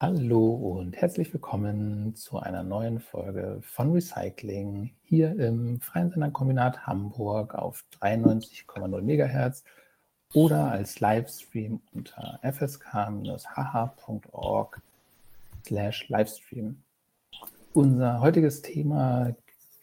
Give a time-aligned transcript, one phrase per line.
[0.00, 7.56] Hallo und herzlich willkommen zu einer neuen Folge von Recycling hier im Freien Senderkombinat Hamburg
[7.56, 9.64] auf 93,0 MHz
[10.34, 13.60] oder als Livestream unter fsk-hh.org
[15.66, 16.80] slash Livestream.
[17.72, 19.34] Unser heutiges Thema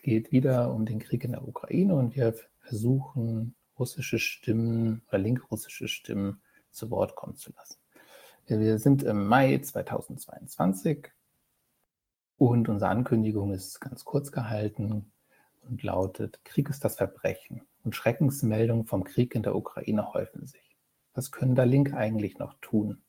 [0.02, 5.89] geht wieder um den Krieg in der Ukraine und wir versuchen russische Stimmen oder linkrussische
[5.89, 6.39] Stimmen
[6.71, 7.84] zu Wort kommen zu lassen.
[8.48, 11.08] Wir sind im Mai 2022
[12.38, 15.12] und unsere Ankündigung ist ganz kurz gehalten
[15.67, 20.77] und lautet, Krieg ist das Verbrechen und Schreckensmeldungen vom Krieg in der Ukraine häufen sich.
[21.16, 23.02] Was können da Link eigentlich noch tun?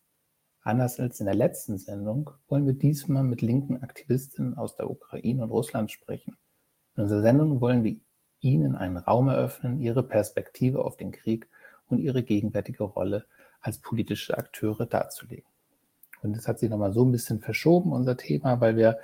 [0.63, 5.43] Anders als in der letzten Sendung wollen wir diesmal mit linken Aktivistinnen aus der Ukraine
[5.43, 6.39] und Russland sprechen.
[6.97, 7.97] In unserer Sendung wollen wir
[8.41, 11.47] Ihnen einen Raum eröffnen, Ihre Perspektive auf den Krieg
[11.89, 13.27] und Ihre gegenwärtige Rolle
[13.67, 15.51] als politische Akteure darzulegen.
[16.23, 18.99] Und es hat sich nochmal so ein bisschen verschoben, unser Thema, weil wir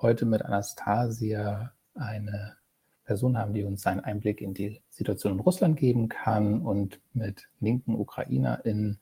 [0.00, 2.56] heute mit Anastasia eine
[3.04, 6.62] Person haben, die uns einen Einblick in die Situation in Russland geben kann.
[6.62, 8.98] Und mit linken UkrainerInnen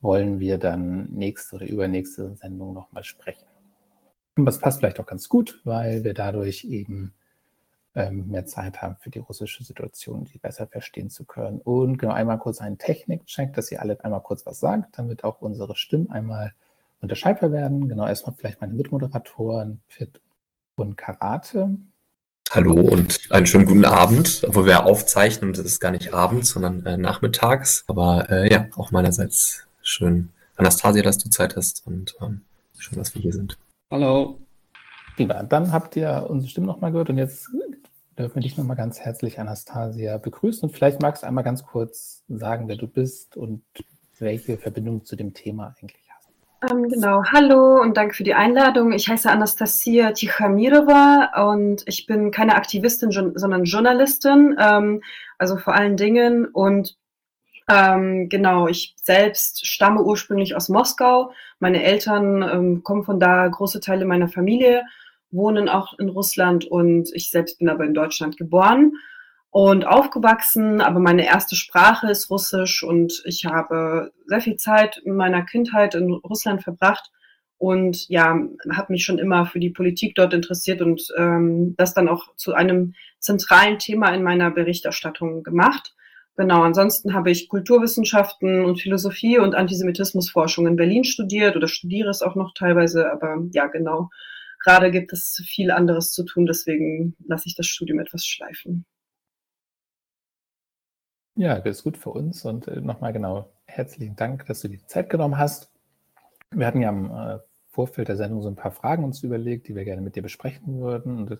[0.00, 3.44] wollen wir dann nächste oder übernächste Sendung nochmal sprechen.
[4.36, 7.14] Und das passt vielleicht auch ganz gut, weil wir dadurch eben
[7.94, 11.60] mehr Zeit haben für die russische Situation, die besser verstehen zu können.
[11.60, 15.40] Und genau einmal kurz einen Technikcheck, dass ihr alle einmal kurz was sagt, damit auch
[15.40, 16.52] unsere Stimmen einmal
[17.00, 17.88] unterscheidbar werden.
[17.88, 20.20] Genau, erstmal vielleicht meine Mitmoderatoren Fit
[20.74, 21.70] und Karate.
[22.50, 26.50] Hallo und einen schönen guten Abend, obwohl wir aufzeichnen und es ist gar nicht abends,
[26.50, 27.84] sondern äh, nachmittags.
[27.86, 32.42] Aber äh, ja, auch meinerseits schön, Anastasia, dass du Zeit hast und ähm,
[32.78, 33.56] schön, dass wir hier sind.
[33.90, 34.38] Hallo.
[35.16, 37.48] Prima, dann habt ihr unsere Stimme nochmal gehört und jetzt
[38.18, 40.68] dürfen wir dich nochmal ganz herzlich, Anastasia, begrüßen.
[40.68, 43.62] Und vielleicht magst du einmal ganz kurz sagen, wer du bist und
[44.18, 46.30] welche Verbindung zu dem Thema eigentlich hast.
[46.70, 48.92] Ähm, genau, hallo und danke für die Einladung.
[48.92, 55.02] Ich heiße Anastasia Tichamirova und ich bin keine Aktivistin, sondern Journalistin, ähm,
[55.38, 56.46] also vor allen Dingen.
[56.46, 56.96] Und
[57.68, 61.32] ähm, genau, ich selbst stamme ursprünglich aus Moskau.
[61.58, 64.84] Meine Eltern ähm, kommen von da, große Teile meiner Familie
[65.34, 68.92] wohnen auch in Russland und ich selbst bin aber in Deutschland geboren
[69.50, 75.14] und aufgewachsen, aber meine erste Sprache ist Russisch und ich habe sehr viel Zeit in
[75.14, 77.10] meiner Kindheit in Russland verbracht
[77.58, 78.36] und ja,
[78.72, 82.52] habe mich schon immer für die Politik dort interessiert und ähm, das dann auch zu
[82.52, 85.94] einem zentralen Thema in meiner Berichterstattung gemacht.
[86.36, 92.22] Genau, ansonsten habe ich Kulturwissenschaften und Philosophie und Antisemitismusforschung in Berlin studiert oder studiere es
[92.22, 94.10] auch noch teilweise, aber ja, genau.
[94.64, 98.86] Gerade gibt es viel anderes zu tun, deswegen lasse ich das Studium etwas schleifen.
[101.36, 104.84] Ja, das ist gut für uns und äh, nochmal genau herzlichen Dank, dass du die
[104.86, 105.70] Zeit genommen hast.
[106.50, 107.38] Wir hatten ja im äh,
[107.68, 110.80] Vorfeld der Sendung so ein paar Fragen uns überlegt, die wir gerne mit dir besprechen
[110.80, 111.18] würden.
[111.18, 111.38] Und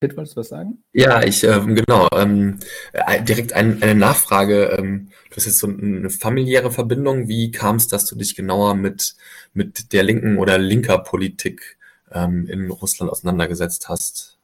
[0.00, 0.82] Pitt, wolltest du was sagen?
[0.92, 2.58] Ja, ich, ähm, genau, ähm,
[2.94, 4.76] äh, direkt ein, eine Nachfrage.
[4.78, 7.28] Ähm, du hast jetzt so eine familiäre Verbindung.
[7.28, 9.14] Wie kam es, dass du dich genauer mit,
[9.52, 11.75] mit der linken oder linker Politik
[12.12, 14.36] ähm, in Russland auseinandergesetzt hast?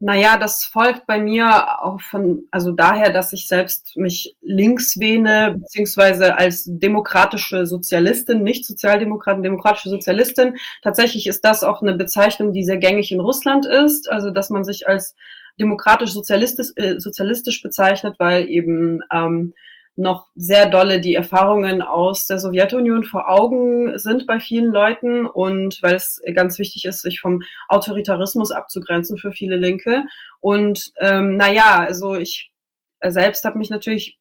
[0.00, 5.56] Naja, das folgt bei mir auch von, also daher, dass ich selbst mich links wähne,
[5.58, 10.56] beziehungsweise als demokratische Sozialistin, nicht Sozialdemokratin, demokratische Sozialistin.
[10.82, 14.64] Tatsächlich ist das auch eine Bezeichnung, die sehr gängig in Russland ist, also dass man
[14.64, 15.14] sich als
[15.58, 19.54] demokratisch-sozialistisch äh, sozialistisch bezeichnet, weil eben ähm,
[19.96, 25.80] noch sehr dolle die Erfahrungen aus der Sowjetunion vor Augen sind bei vielen Leuten und
[25.82, 30.04] weil es ganz wichtig ist, sich vom Autoritarismus abzugrenzen für viele Linke.
[30.40, 32.50] Und ähm, naja, also ich
[33.00, 34.18] selbst habe mich natürlich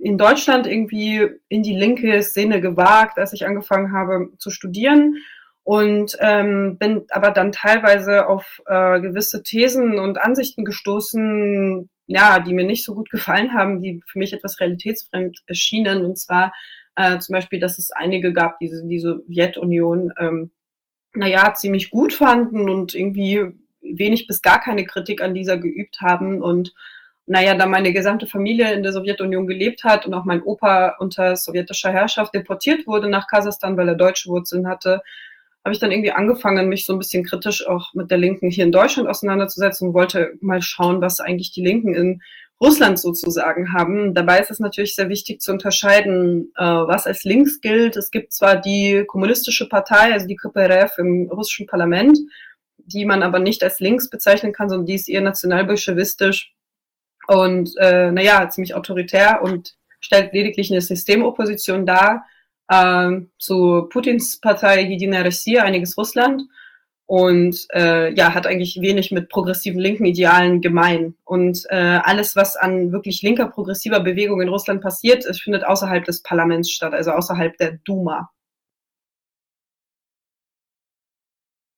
[0.00, 5.16] in Deutschland irgendwie in die linke Szene gewagt, als ich angefangen habe zu studieren
[5.62, 12.52] und ähm, bin aber dann teilweise auf äh, gewisse Thesen und Ansichten gestoßen, ja, die
[12.52, 16.04] mir nicht so gut gefallen haben, die für mich etwas realitätsfremd erschienen.
[16.04, 16.52] Und zwar
[16.96, 20.50] äh, zum Beispiel, dass es einige gab, die die Sowjetunion, ähm,
[21.14, 23.40] naja, ziemlich gut fanden und irgendwie
[23.80, 26.42] wenig bis gar keine Kritik an dieser geübt haben.
[26.42, 26.74] Und
[27.26, 31.36] naja, da meine gesamte Familie in der Sowjetunion gelebt hat und auch mein Opa unter
[31.36, 35.00] sowjetischer Herrschaft deportiert wurde nach Kasachstan, weil er deutsche Wurzeln hatte,
[35.64, 38.64] habe ich dann irgendwie angefangen, mich so ein bisschen kritisch auch mit der Linken hier
[38.64, 42.20] in Deutschland auseinanderzusetzen und wollte mal schauen, was eigentlich die Linken in
[42.60, 44.14] Russland sozusagen haben.
[44.14, 47.96] Dabei ist es natürlich sehr wichtig zu unterscheiden, äh, was als links gilt.
[47.96, 52.18] Es gibt zwar die kommunistische Partei, also die KPRF im russischen Parlament,
[52.78, 56.52] die man aber nicht als links bezeichnen kann, sondern die ist eher nationalbolschewistisch
[57.26, 62.26] und äh, naja, ziemlich autoritär und stellt lediglich eine Systemopposition dar
[62.68, 66.42] äh, zu Putins Partei Jedina Russia, einiges Russland.
[67.06, 71.16] Und äh, ja, hat eigentlich wenig mit progressiven linken Idealen gemein.
[71.24, 76.04] Und äh, alles, was an wirklich linker, progressiver Bewegung in Russland passiert, es findet außerhalb
[76.04, 78.30] des Parlaments statt, also außerhalb der Duma.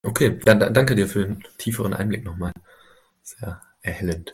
[0.04, 2.52] Okay, ja, danke dir für den tieferen Einblick nochmal.
[3.22, 4.32] Sehr erhellend.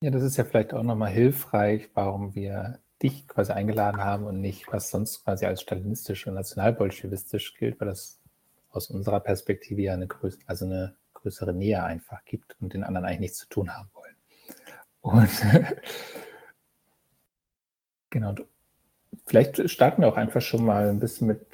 [0.00, 4.40] Ja, das ist ja vielleicht auch nochmal hilfreich, warum wir dich quasi eingeladen haben und
[4.40, 8.20] nicht, was sonst quasi als stalinistisch und nationalbolschewistisch gilt, weil das
[8.70, 13.06] aus unserer Perspektive ja eine, größ also eine größere Nähe einfach gibt und den anderen
[13.06, 14.16] eigentlich nichts zu tun haben wollen.
[15.00, 15.30] Und
[18.10, 18.34] genau,
[19.26, 21.46] vielleicht starten wir auch einfach schon mal ein bisschen mit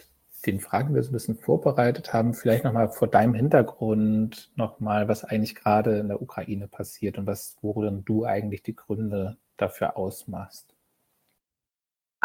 [0.46, 2.34] den Fragen, die wir so ein bisschen vorbereitet haben.
[2.34, 7.56] Vielleicht nochmal vor deinem Hintergrund nochmal, was eigentlich gerade in der Ukraine passiert und was,
[7.62, 10.73] worin du eigentlich die Gründe dafür ausmachst.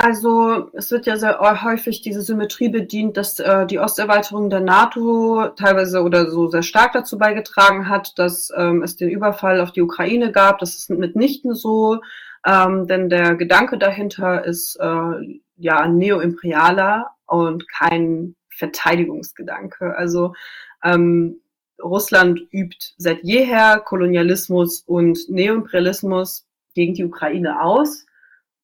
[0.02, 5.50] Also es wird ja sehr häufig diese Symmetrie bedient, dass äh, die Osterweiterung der NATO
[5.58, 9.82] teilweise oder so sehr stark dazu beigetragen hat, dass ähm, es den Überfall auf die
[9.82, 10.60] Ukraine gab.
[10.60, 12.00] Das ist mitnichten so,
[12.46, 19.98] ähm, denn der Gedanke dahinter ist äh, ja neoimperialer und kein Verteidigungsgedanke.
[19.98, 20.34] Also
[20.82, 21.42] ähm,
[21.84, 28.06] Russland übt seit jeher Kolonialismus und Neoimperialismus gegen die Ukraine aus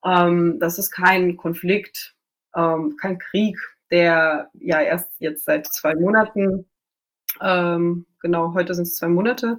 [0.06, 2.16] ähm, das ist kein Konflikt,
[2.56, 3.58] ähm, kein Krieg,
[3.92, 6.66] der ja erst jetzt seit zwei Monaten,
[7.42, 9.58] ähm, genau, heute sind es zwei Monate,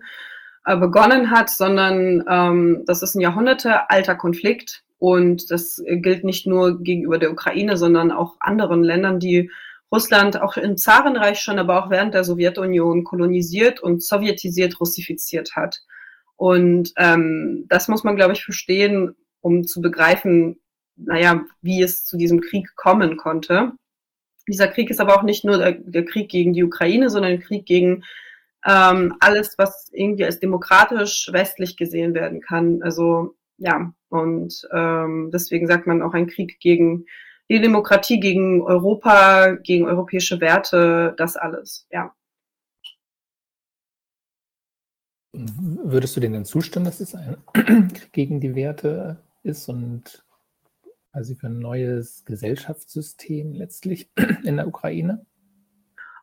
[0.64, 6.82] äh, begonnen hat, sondern ähm, das ist ein jahrhundertealter Konflikt und das gilt nicht nur
[6.82, 9.50] gegenüber der Ukraine, sondern auch anderen Ländern, die
[9.92, 15.82] Russland auch im Zarenreich schon, aber auch während der Sowjetunion kolonisiert und sowjetisiert, russifiziert hat.
[16.36, 20.60] Und ähm, das muss man, glaube ich, verstehen, um zu begreifen,
[20.96, 23.72] naja, wie es zu diesem Krieg kommen konnte.
[24.48, 27.40] Dieser Krieg ist aber auch nicht nur der, der Krieg gegen die Ukraine, sondern ein
[27.40, 28.04] Krieg gegen
[28.64, 32.82] ähm, alles, was irgendwie als demokratisch westlich gesehen werden kann.
[32.82, 37.06] Also ja, und ähm, deswegen sagt man auch ein Krieg gegen
[37.48, 42.12] die Demokratie, gegen Europa, gegen europäische Werte, das alles, ja.
[45.32, 50.24] Würdest du denen zustimmen, dass es ein Krieg gegen die Werte ist und
[51.12, 54.10] also für ein neues Gesellschaftssystem letztlich
[54.44, 55.24] in der Ukraine?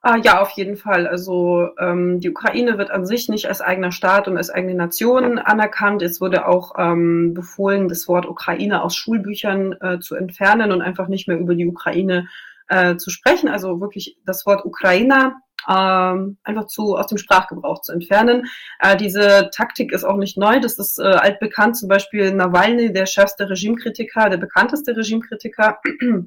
[0.05, 1.07] Ah, ja, auf jeden Fall.
[1.07, 5.39] Also ähm, die Ukraine wird an sich nicht als eigener Staat und als eigene Nation
[5.39, 6.01] anerkannt.
[6.01, 11.07] Es wurde auch ähm, befohlen, das Wort Ukraine aus Schulbüchern äh, zu entfernen und einfach
[11.07, 12.27] nicht mehr über die Ukraine
[12.67, 13.47] äh, zu sprechen.
[13.47, 15.37] Also wirklich das Wort Ukrainer
[15.69, 18.47] ähm, einfach zu aus dem Sprachgebrauch zu entfernen.
[18.79, 21.77] Äh, diese Taktik ist auch nicht neu, das ist äh, altbekannt.
[21.77, 25.79] Zum Beispiel Nawalny, der schärfste Regimekritiker, der bekannteste Regimekritiker,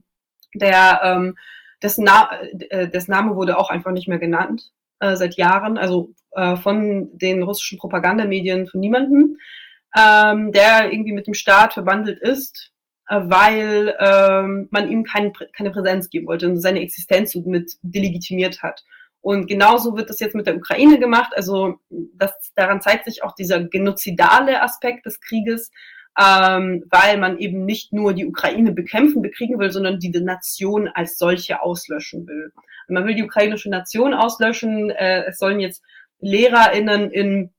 [0.54, 1.36] der ähm,
[1.82, 2.30] dessen, Na
[2.70, 7.10] äh, dessen Name wurde auch einfach nicht mehr genannt äh, seit Jahren, also äh, von
[7.16, 9.36] den russischen Propagandamedien von niemandem,
[9.96, 12.72] ähm, der irgendwie mit dem Staat verbandelt ist,
[13.08, 18.62] äh, weil ähm, man ihm kein, keine Präsenz geben wollte und seine Existenz mit delegitimiert
[18.62, 18.84] hat.
[19.26, 21.32] Und genauso wird das jetzt mit der Ukraine gemacht.
[21.34, 25.72] Also das, daran zeigt sich auch dieser genozidale Aspekt des Krieges,
[26.16, 31.18] ähm, weil man eben nicht nur die Ukraine bekämpfen, bekriegen will, sondern die Nation als
[31.18, 32.52] solche auslöschen will.
[32.86, 34.90] Und man will die ukrainische Nation auslöschen.
[34.90, 35.82] Äh, es sollen jetzt
[36.20, 37.50] LehrerInnen in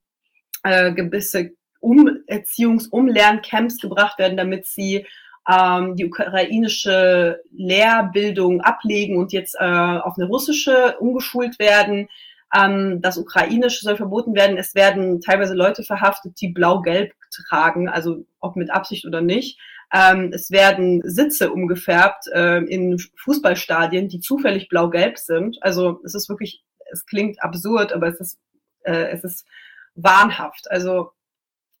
[0.62, 1.50] äh, gewisse
[1.82, 5.06] Umerziehungs-, Umlerncamps gebracht werden, damit sie
[5.48, 12.08] ähm, die ukrainische Lehrbildung ablegen und jetzt äh, auf eine russische umgeschult werden.
[12.54, 14.58] Ähm, das Ukrainische soll verboten werden.
[14.58, 17.12] Es werden teilweise Leute verhaftet, die blau-gelb
[17.48, 19.58] tragen, also ob mit Absicht oder nicht.
[19.92, 25.56] Ähm, es werden Sitze umgefärbt äh, in Fußballstadien, die zufällig blau-gelb sind.
[25.62, 26.62] Also es ist wirklich,
[26.92, 28.38] es klingt absurd, aber es ist,
[28.82, 29.46] äh, es ist
[29.94, 30.70] wahnhaft.
[30.70, 31.12] Also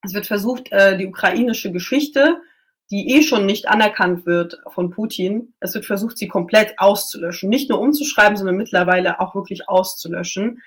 [0.02, 2.40] es wird versucht, äh, die ukrainische Geschichte
[2.90, 5.52] die eh schon nicht anerkannt wird von Putin.
[5.60, 7.50] Es wird versucht, sie komplett auszulöschen.
[7.50, 10.62] Nicht nur umzuschreiben, sondern mittlerweile auch wirklich auszulöschen.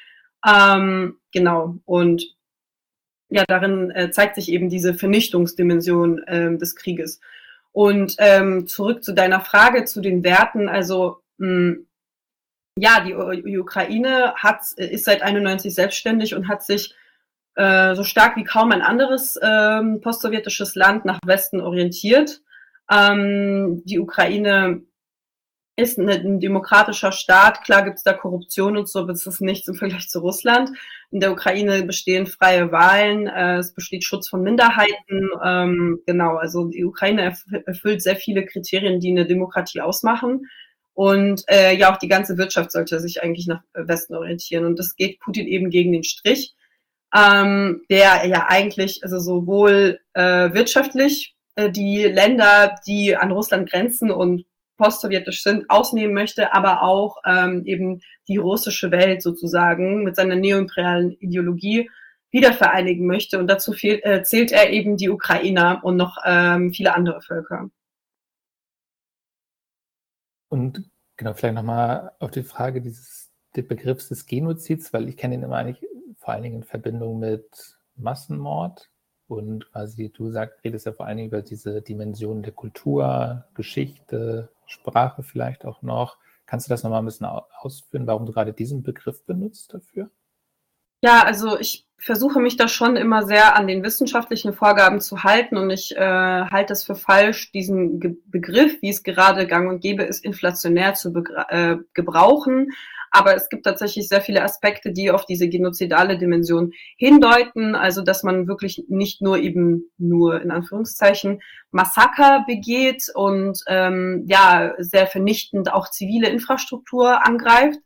[0.48, 1.78] Ähm, genau.
[1.86, 2.36] Und
[3.30, 7.20] ja, darin äh, zeigt sich eben diese Vernichtungsdimension ähm, des Krieges.
[7.72, 10.70] Und ähm, zurück zu deiner Frage zu den Werten.
[10.70, 11.88] Also mh, hm,
[12.78, 16.96] ja, die, die Ukraine hat, ist seit 91 selbstständig und hat sich
[17.56, 22.42] äh, so stark wie kaum ein anderes ähm, postsowjetisches Land nach Westen orientiert.
[22.90, 24.82] Ähm, die Ukraine
[25.78, 27.64] ist ein demokratischer Staat.
[27.64, 30.70] Klar gibt es da Korruption und so, aber es ist nichts im Vergleich zu Russland.
[31.12, 35.30] In der Ukraine bestehen freie Wahlen, äh, es besteht Schutz von Minderheiten.
[35.44, 37.34] Ähm, genau, also die Ukraine
[37.66, 40.48] erfüllt sehr viele Kriterien, die eine Demokratie ausmachen.
[40.94, 44.66] Und äh, ja, auch die ganze Wirtschaft sollte sich eigentlich nach Westen orientieren.
[44.66, 46.54] Und das geht Putin eben gegen den Strich,
[47.16, 54.12] ähm, der ja eigentlich, also sowohl äh, wirtschaftlich äh, die Länder, die an Russland grenzen
[54.12, 54.46] und
[54.78, 61.12] postsowjetisch sind, ausnehmen möchte, aber auch ähm, eben die russische Welt sozusagen mit seiner neoimperialen
[61.20, 61.90] Ideologie
[62.32, 63.38] wiedervereinigen möchte.
[63.38, 67.70] Und dazu fehlt, äh, zählt er eben die Ukrainer und noch ähm, viele andere Völker.
[70.50, 73.22] Und genau, vielleicht nochmal auf die Frage dieses
[73.56, 75.84] des Begriffs des Genozids, weil ich kenne ihn immer eigentlich
[76.22, 78.90] vor allen Dingen in Verbindung mit Massenmord.
[79.28, 84.50] Und quasi, du sagst, redest ja vor allen Dingen über diese Dimensionen der Kultur, Geschichte,
[84.66, 86.18] Sprache vielleicht auch noch.
[86.46, 90.10] Kannst du das nochmal ein bisschen ausführen, warum du gerade diesen Begriff benutzt dafür?
[91.02, 95.58] Ja, also ich versuche mich da schon immer sehr an den wissenschaftlichen Vorgaben zu halten
[95.58, 99.82] und ich äh, halte es für falsch, diesen Ge Begriff, wie es gerade gang und
[99.82, 101.12] gäbe ist, inflationär zu
[101.50, 102.72] äh, gebrauchen.
[103.12, 107.76] Aber es gibt tatsächlich sehr viele Aspekte, die auf diese genozidale Dimension hindeuten.
[107.76, 111.42] Also, dass man wirklich nicht nur eben nur in Anführungszeichen
[111.72, 117.80] Massaker begeht und ähm, ja, sehr vernichtend auch zivile Infrastruktur angreift,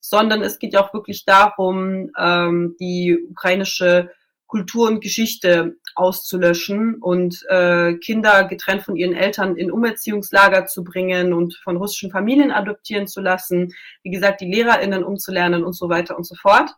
[0.00, 4.10] sondern es geht ja auch wirklich darum, ähm, die ukrainische
[4.52, 11.32] Kultur und Geschichte auszulöschen und äh, Kinder getrennt von ihren Eltern in Umerziehungslager zu bringen
[11.32, 16.18] und von russischen Familien adoptieren zu lassen, wie gesagt, die LehrerInnen umzulernen und so weiter
[16.18, 16.68] und so fort.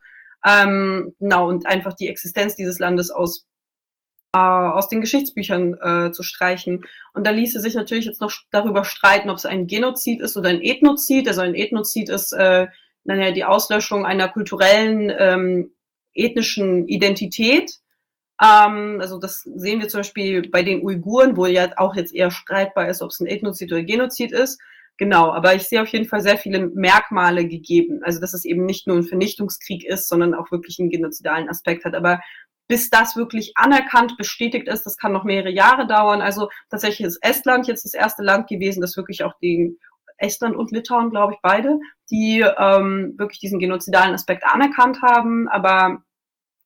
[0.46, 3.44] Ähm, genau, und einfach die Existenz dieses Landes aus
[4.34, 6.84] äh, aus den Geschichtsbüchern äh, zu streichen.
[7.12, 10.50] Und da ließe sich natürlich jetzt noch darüber streiten, ob es ein Genozid ist oder
[10.50, 11.26] ein Ethnozid.
[11.26, 12.68] Also ein Ethnozid ist äh,
[13.02, 15.72] naja, die Auslöschung einer kulturellen, ähm,
[16.14, 17.70] ethnischen Identität.
[18.40, 22.30] Ähm, also das sehen wir zum Beispiel bei den Uiguren, wo ja auch jetzt eher
[22.30, 24.60] streitbar ist, ob es ein Ethnozid oder Genozid ist.
[24.96, 28.00] Genau, aber ich sehe auf jeden Fall sehr viele Merkmale gegeben.
[28.04, 31.84] Also dass es eben nicht nur ein Vernichtungskrieg ist, sondern auch wirklich einen genozidalen Aspekt
[31.84, 31.94] hat.
[31.94, 32.20] Aber
[32.68, 36.22] bis das wirklich anerkannt, bestätigt ist, das kann noch mehrere Jahre dauern.
[36.22, 39.78] Also tatsächlich ist Estland jetzt das erste Land gewesen, das wirklich auch den
[40.16, 41.78] Estland und Litauen, glaube ich, beide,
[42.10, 45.48] die ähm, wirklich diesen genozidalen Aspekt anerkannt haben.
[45.48, 46.02] Aber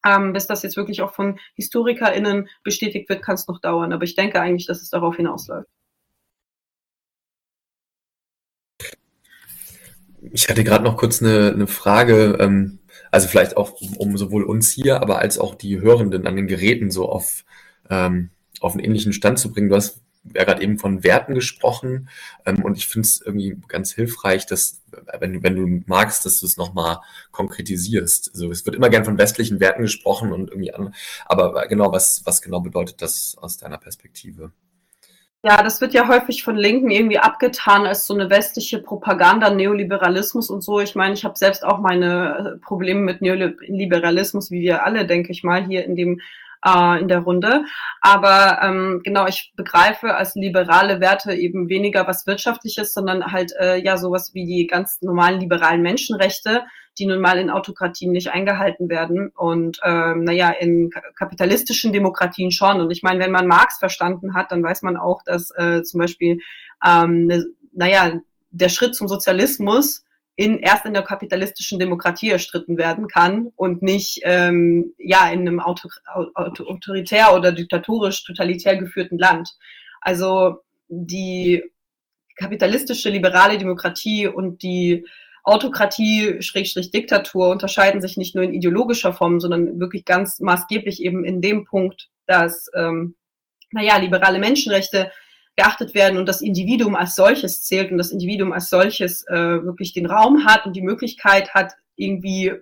[0.05, 3.93] ähm, bis das jetzt wirklich auch von HistorikerInnen bestätigt wird, kann es noch dauern.
[3.93, 5.69] Aber ich denke eigentlich, dass es darauf hinausläuft.
[10.33, 14.43] Ich hatte gerade noch kurz eine, eine Frage, ähm, also vielleicht auch um, um, sowohl
[14.43, 17.45] uns hier, aber als auch die Hörenden an den Geräten so auf,
[17.88, 19.69] ähm, auf einen ähnlichen Stand zu bringen.
[19.69, 20.02] Du hast
[20.35, 22.08] ja gerade eben von Werten gesprochen
[22.47, 24.82] ähm, und ich finde es irgendwie ganz hilfreich, dass,
[25.20, 26.99] wenn, wenn du magst, dass du es nochmal
[27.30, 28.30] konkretisierst.
[28.32, 30.94] Also es wird immer gern von westlichen Werten gesprochen und irgendwie an,
[31.26, 34.52] aber genau, was, was genau bedeutet das aus deiner Perspektive?
[35.44, 40.50] Ja, das wird ja häufig von Linken irgendwie abgetan als so eine westliche Propaganda, Neoliberalismus
[40.50, 40.80] und so.
[40.80, 45.30] Ich meine, ich habe selbst auch meine äh, Probleme mit Neoliberalismus, wie wir alle, denke
[45.30, 46.20] ich mal, hier in dem
[46.65, 47.65] äh, in der Runde.
[48.00, 53.77] Aber ähm, genau, ich begreife als liberale Werte eben weniger was Wirtschaftliches, sondern halt äh,
[53.83, 56.62] ja sowas wie die ganz normalen liberalen Menschenrechte,
[56.99, 62.81] die nun mal in Autokratien nicht eingehalten werden und ähm, naja, in kapitalistischen Demokratien schon.
[62.81, 66.00] Und ich meine, wenn man Marx verstanden hat, dann weiß man auch, dass äh, zum
[66.00, 66.41] Beispiel
[66.85, 70.05] ähm, ne, naja, der Schritt zum Sozialismus
[70.38, 75.59] in, erst in der kapitalistischen Demokratie erstritten werden kann und nicht ähm, ja in einem
[75.59, 79.57] Auto, Auto, autoritär oder diktatorisch totalitär geführten Land.
[80.00, 81.64] Also die
[82.37, 85.04] kapitalistische liberale Demokratie und die
[85.42, 91.25] Autokratie, Schrägstrich Diktatur unterscheiden sich nicht nur in ideologischer Form, sondern wirklich ganz maßgeblich eben
[91.25, 93.16] in dem Punkt, dass, ähm,
[93.73, 95.11] naja, liberale Menschenrechte
[95.59, 99.35] geachtet werden und das Individuum als solches zählt und das Individuum als solches äh,
[99.65, 102.53] wirklich den Raum hat und die Möglichkeit hat, irgendwie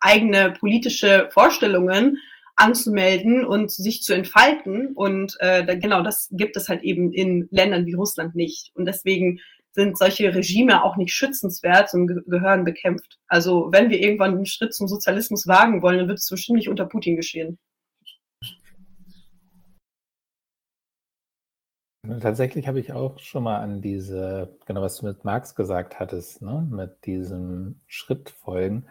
[0.00, 2.18] eigene politische Vorstellungen
[2.54, 4.92] anzumelden und sich zu entfalten.
[4.94, 8.70] Und äh, da, genau das gibt es halt eben in Ländern wie Russland nicht.
[8.74, 9.40] Und deswegen
[9.72, 13.18] sind solche Regime auch nicht schützenswert und ge gehören bekämpft.
[13.26, 16.68] Also wenn wir irgendwann einen Schritt zum Sozialismus wagen wollen, dann wird es bestimmt nicht
[16.68, 17.58] unter Putin geschehen.
[22.20, 26.42] Tatsächlich habe ich auch schon mal an diese, genau was du mit Marx gesagt hattest,
[26.42, 28.86] ne, mit diesem Schritt folgen,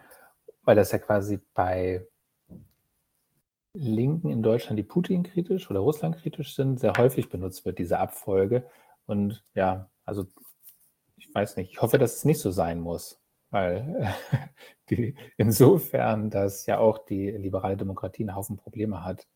[0.64, 2.08] weil das ja quasi bei
[3.76, 8.00] Linken in Deutschland, die Putin kritisch oder Russland kritisch sind, sehr häufig benutzt wird, diese
[8.00, 8.66] Abfolge.
[9.06, 10.26] Und ja, also
[11.18, 14.14] ich weiß nicht, ich hoffe, dass es nicht so sein muss, weil
[14.90, 19.28] die, insofern, dass ja auch die liberale Demokratie einen Haufen Probleme hat,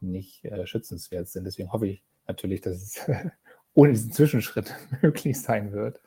[0.00, 1.44] nicht äh, schützenswert sind.
[1.44, 3.10] Deswegen hoffe ich, natürlich, dass es
[3.74, 6.00] ohne diesen Zwischenschritt möglich sein wird.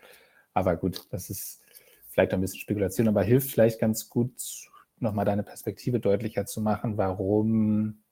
[0.53, 1.61] Aber gut, das ist
[2.09, 4.33] vielleicht ein bisschen Spekulation, aber hilft vielleicht ganz gut,
[4.97, 8.03] nochmal deine Perspektive deutlicher zu machen, warum,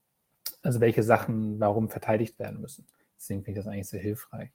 [0.61, 2.85] also welche Sachen, warum verteidigt werden müssen.
[3.17, 4.51] Deswegen finde ich das eigentlich sehr hilfreich.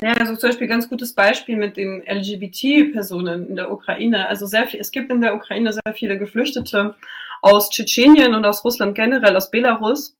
[0.00, 4.28] Ja, also zum Beispiel ganz gutes Beispiel mit den LGBT-Personen in der Ukraine.
[4.28, 6.94] Also sehr viel, es gibt in der Ukraine sehr viele Geflüchtete
[7.42, 10.16] aus Tschetschenien und aus Russland generell, aus Belarus,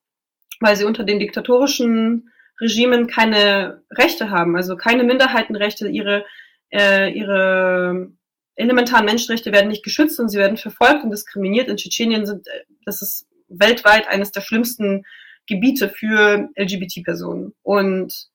[0.61, 6.25] weil sie unter den diktatorischen Regimen keine Rechte haben, also keine Minderheitenrechte, ihre,
[6.71, 8.13] äh, ihre
[8.55, 11.69] elementaren Menschenrechte werden nicht geschützt und sie werden verfolgt und diskriminiert.
[11.69, 15.05] In Tschetschenien sind, äh, das ist weltweit eines der schlimmsten
[15.47, 17.55] Gebiete für LGBT-Personen.
[17.63, 18.29] Und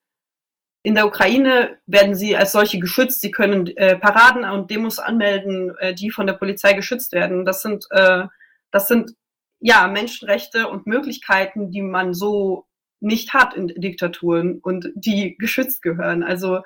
[0.84, 3.22] in der Ukraine werden sie als solche geschützt.
[3.22, 7.46] Sie können äh, Paraden und Demos anmelden, äh, die von der Polizei geschützt werden.
[7.46, 8.26] Das sind, äh,
[8.72, 9.12] das sind
[9.60, 12.66] ja Menschenrechte und Möglichkeiten, die man so
[13.00, 16.24] nicht hat in Diktaturen und die geschützt gehören.
[16.24, 16.62] Also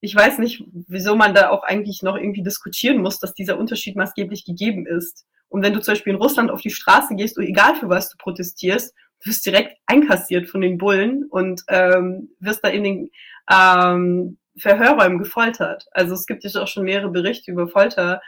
[0.00, 3.96] ich weiß nicht, wieso man da auch eigentlich noch irgendwie diskutieren muss, dass dieser Unterschied
[3.96, 5.26] maßgeblich gegeben ist.
[5.48, 8.16] Und wenn du zum Beispiel in Russland auf die Straße gehst, egal für was du
[8.18, 13.10] protestierst, du wirst direkt einkassiert von den Bullen und ähm, wirst da in den
[13.50, 15.86] ähm, Verhörräumen gefoltert.
[15.92, 18.20] Also es gibt ja auch schon mehrere Berichte über Folter.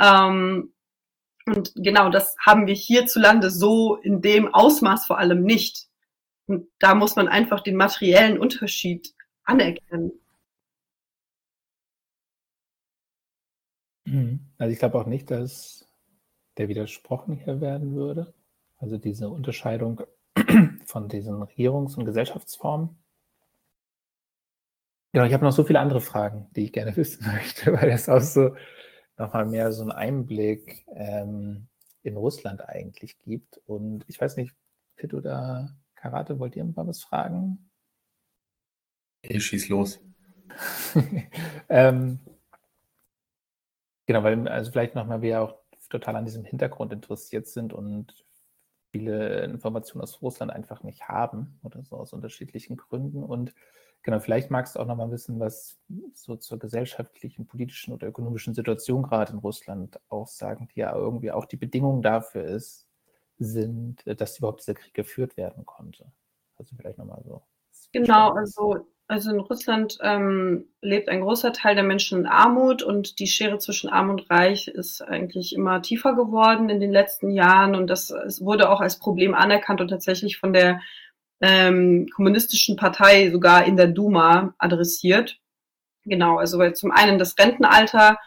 [0.00, 0.72] Ähm,
[1.46, 5.86] und genau das haben wir hierzulande so in dem Ausmaß vor allem nicht.
[6.46, 10.12] Und da muss man einfach den materiellen Unterschied anerkennen.
[14.04, 14.40] Mhm.
[14.58, 15.88] Also ich glaube auch nicht, dass
[16.56, 18.34] der widersprochen hier werden würde.
[18.78, 20.02] Also diese Unterscheidung
[20.84, 22.96] von diesen Regierungs- und Gesellschaftsformen.
[25.12, 28.08] Genau, ich habe noch so viele andere Fragen, die ich gerne wissen möchte, weil das
[28.08, 28.56] auch so
[29.16, 31.68] nochmal mehr so einen Einblick ähm,
[32.02, 33.58] in Russland eigentlich gibt.
[33.66, 34.54] Und ich weiß nicht,
[34.96, 37.70] Pitt oder Karate, wollt ihr mal was fragen?
[39.22, 40.00] Ich schieß los.
[41.68, 42.20] ähm,
[44.06, 45.58] genau, weil also vielleicht nochmal wir auch
[45.90, 48.24] total an diesem Hintergrund interessiert sind und
[48.90, 53.22] viele Informationen aus Russland einfach nicht haben oder so aus unterschiedlichen Gründen.
[53.22, 53.54] Und
[54.06, 55.80] Genau, vielleicht magst du auch noch mal wissen, was
[56.14, 61.44] so zur gesellschaftlichen, politischen oder ökonomischen Situation gerade in Russland aussagen, die ja irgendwie auch
[61.44, 62.86] die Bedingungen dafür ist,
[63.40, 66.06] sind, dass überhaupt dieser Krieg geführt werden konnte.
[66.56, 67.42] Also vielleicht nochmal so.
[67.90, 73.18] Genau, also, also in Russland ähm, lebt ein großer Teil der Menschen in Armut und
[73.18, 77.74] die Schere zwischen Arm und Reich ist eigentlich immer tiefer geworden in den letzten Jahren
[77.74, 80.80] und das wurde auch als Problem anerkannt und tatsächlich von der
[81.40, 85.38] ähm, kommunistischen Partei sogar in der Duma adressiert.
[86.04, 88.18] Genau, also weil zum einen das Rentenalter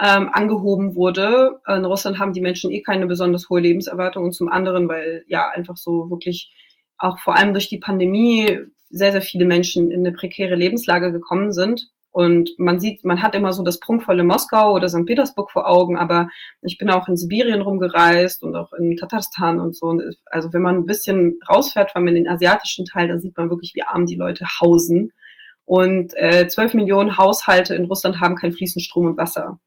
[0.00, 1.60] ähm, angehoben wurde.
[1.66, 5.48] In Russland haben die Menschen eh keine besonders hohe Lebenserwartung und zum anderen, weil ja
[5.50, 6.52] einfach so wirklich
[6.98, 8.58] auch vor allem durch die Pandemie
[8.90, 11.88] sehr, sehr viele Menschen in eine prekäre Lebenslage gekommen sind.
[12.12, 15.06] Und man sieht, man hat immer so das prunkvolle Moskau oder St.
[15.06, 16.28] Petersburg vor Augen, aber
[16.60, 19.98] ich bin auch in Sibirien rumgereist und auch in Tatarstan und so.
[20.26, 23.48] Also wenn man ein bisschen rausfährt, vor allem in den asiatischen Teil, da sieht man
[23.48, 25.12] wirklich, wie arm die Leute hausen.
[25.64, 29.58] Und äh, 12 Millionen Haushalte in Russland haben kein fließend Strom und Wasser.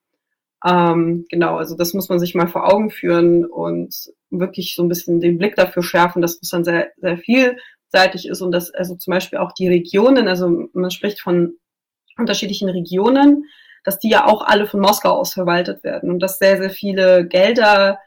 [0.63, 3.95] Ähm, genau, also das muss man sich mal vor Augen führen und
[4.29, 8.51] wirklich so ein bisschen den Blick dafür schärfen, dass Russland sehr, sehr vielseitig ist und
[8.51, 11.55] dass also zum Beispiel auch die Regionen, also man spricht von
[12.17, 13.45] unterschiedlichen Regionen,
[13.83, 17.27] dass die ja auch alle von Moskau aus verwaltet werden und dass sehr, sehr viele
[17.27, 17.99] Gelder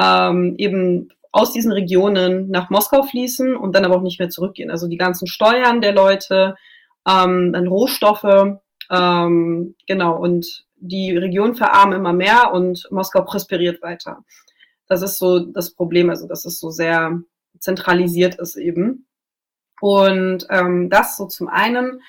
[0.00, 4.70] ähm, eben aus diesen Regionen nach Moskau fließen und dann aber auch nicht mehr zurückgehen.
[4.70, 6.56] Also die ganzen Steuern der Leute,
[7.08, 8.58] ähm, dann Rohstoffe,
[8.90, 14.24] ähm, genau, und die Region verarmen immer mehr und Moskau prosperiert weiter.
[14.88, 17.18] Das ist so das Problem, also dass es so sehr
[17.58, 19.06] zentralisiert ist eben.
[19.80, 22.02] Und ähm, das so zum einen.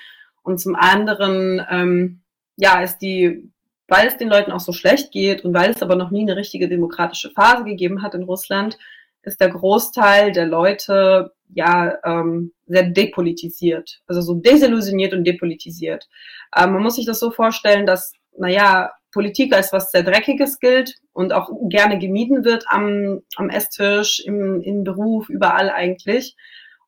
[0.44, 2.20] Und zum anderen, ähm,
[2.56, 3.50] ja, ist die,
[3.88, 6.36] weil es den Leuten auch so schlecht geht und weil es aber noch nie eine
[6.36, 8.78] richtige demokratische Phase gegeben hat in Russland,
[9.22, 16.08] ist der Großteil der Leute ja ähm, sehr depolitisiert, also so desillusioniert und depolitisiert.
[16.54, 20.96] Ähm, man muss sich das so vorstellen, dass, naja, Politik als was sehr Dreckiges gilt
[21.12, 26.36] und auch gerne gemieden wird am, am Esstisch, im, im Beruf, überall eigentlich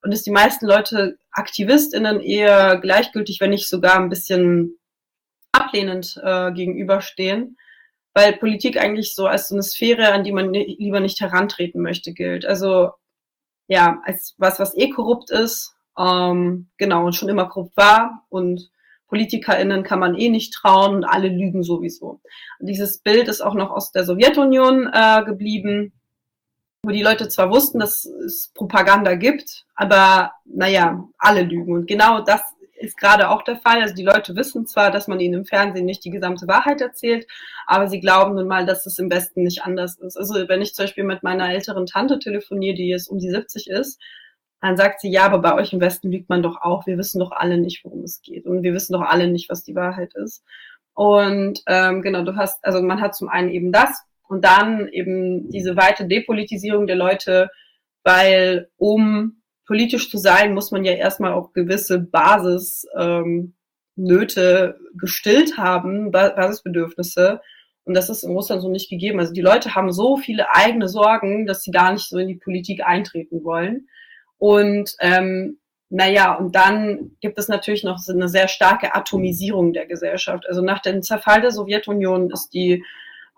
[0.03, 4.79] und dass die meisten Leute AktivistInnen eher gleichgültig, wenn nicht sogar ein bisschen
[5.53, 7.57] ablehnend äh, gegenüberstehen,
[8.15, 12.13] weil Politik eigentlich so als so eine Sphäre, an die man lieber nicht herantreten möchte,
[12.13, 12.47] gilt.
[12.47, 12.93] Also
[13.69, 18.71] ja, als was, was eh korrupt ist, ähm, genau, und schon immer korrupt war und
[19.09, 22.21] PolitikerInnen kann man eh nicht trauen und alle lügen sowieso.
[22.59, 25.93] Und dieses Bild ist auch noch aus der Sowjetunion äh, geblieben
[26.87, 31.75] wo die Leute zwar wussten, dass es Propaganda gibt, aber naja, alle lügen.
[31.75, 32.43] Und genau das
[32.79, 33.83] ist gerade auch der Fall.
[33.83, 37.27] Also die Leute wissen zwar, dass man ihnen im Fernsehen nicht die gesamte Wahrheit erzählt,
[37.67, 40.17] aber sie glauben nun mal, dass es im Westen nicht anders ist.
[40.17, 43.69] Also wenn ich zum Beispiel mit meiner älteren Tante telefoniere, die jetzt um die 70
[43.69, 44.01] ist,
[44.61, 46.87] dann sagt sie, ja, aber bei euch im Westen lügt man doch auch.
[46.87, 48.47] Wir wissen doch alle nicht, worum es geht.
[48.47, 50.45] Und wir wissen doch alle nicht, was die Wahrheit ist.
[50.95, 55.51] Und ähm, genau, du hast, also man hat zum einen eben das und dann eben
[55.51, 57.51] diese weite Depolitisierung der Leute,
[58.03, 63.55] weil um politisch zu sein, muss man ja erstmal auch gewisse Basisnöte
[63.97, 67.41] ähm, gestillt haben, Basisbedürfnisse.
[67.85, 69.21] Und das ist in Russland so nicht gegeben.
[69.21, 72.37] Also die Leute haben so viele eigene Sorgen, dass sie gar nicht so in die
[72.37, 73.89] Politik eintreten wollen.
[74.39, 75.59] Und ähm,
[75.89, 80.45] naja, und dann gibt es natürlich noch so eine sehr starke Atomisierung der Gesellschaft.
[80.49, 82.85] Also nach dem Zerfall der Sowjetunion ist die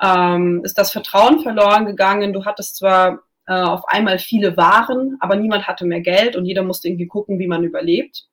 [0.03, 2.33] ähm, ist das Vertrauen verloren gegangen.
[2.33, 6.63] Du hattest zwar äh, auf einmal viele Waren, aber niemand hatte mehr Geld und jeder
[6.63, 8.27] musste irgendwie gucken, wie man überlebt.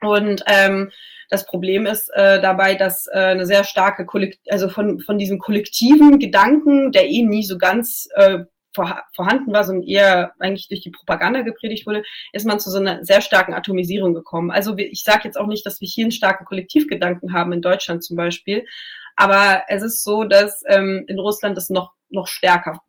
[0.00, 0.90] Und ähm,
[1.30, 5.38] das Problem ist äh, dabei, dass äh, eine sehr starke Kollekt also von, von diesem
[5.38, 10.90] kollektiven Gedanken, der eh nie so ganz äh, vorhanden war, sondern eher eigentlich durch die
[10.90, 14.50] Propaganda gepredigt wurde, ist man zu so einer sehr starken Atomisierung gekommen.
[14.50, 18.02] Also ich sage jetzt auch nicht, dass wir hier einen starken Kollektivgedanken haben, in Deutschland
[18.02, 18.66] zum Beispiel,
[19.16, 22.80] aber es ist so, dass ähm, in Russland das noch, noch stärker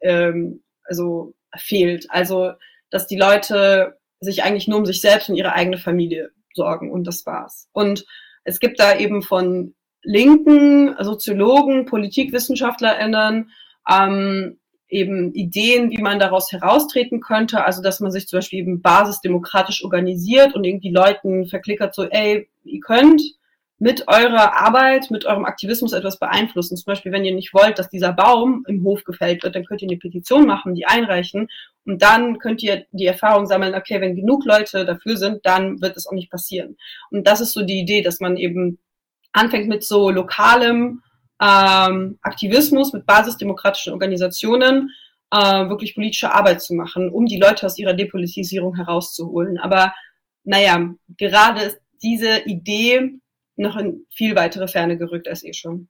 [0.00, 2.06] ähm, also fehlt.
[2.10, 2.52] Also
[2.90, 7.04] dass die Leute sich eigentlich nur um sich selbst und ihre eigene Familie sorgen und
[7.06, 7.68] das war's.
[7.72, 8.04] Und
[8.44, 13.50] es gibt da eben von linken Soziologen, PolitikwissenschaftlerInnen
[13.88, 17.64] ähm, eben Ideen, wie man daraus heraustreten könnte.
[17.64, 22.48] Also, dass man sich zum Beispiel eben basisdemokratisch organisiert und irgendwie Leuten verklickert so, ey,
[22.64, 23.20] ihr könnt
[23.78, 26.76] mit eurer Arbeit, mit eurem Aktivismus etwas beeinflussen.
[26.76, 29.82] Zum Beispiel, wenn ihr nicht wollt, dass dieser Baum im Hof gefällt wird, dann könnt
[29.82, 31.48] ihr eine Petition machen, die einreichen
[31.86, 35.96] und dann könnt ihr die Erfahrung sammeln, okay, wenn genug Leute dafür sind, dann wird
[35.96, 36.76] es auch nicht passieren.
[37.10, 38.78] Und das ist so die Idee, dass man eben
[39.32, 41.02] anfängt mit so lokalem
[41.40, 44.90] ähm, Aktivismus, mit basisdemokratischen Organisationen
[45.30, 49.58] äh, wirklich politische Arbeit zu machen, um die Leute aus ihrer Depolitisierung herauszuholen.
[49.58, 49.94] Aber
[50.44, 53.18] naja, gerade ist diese Idee
[53.58, 55.88] noch in viel weitere Ferne gerückt als eh schon.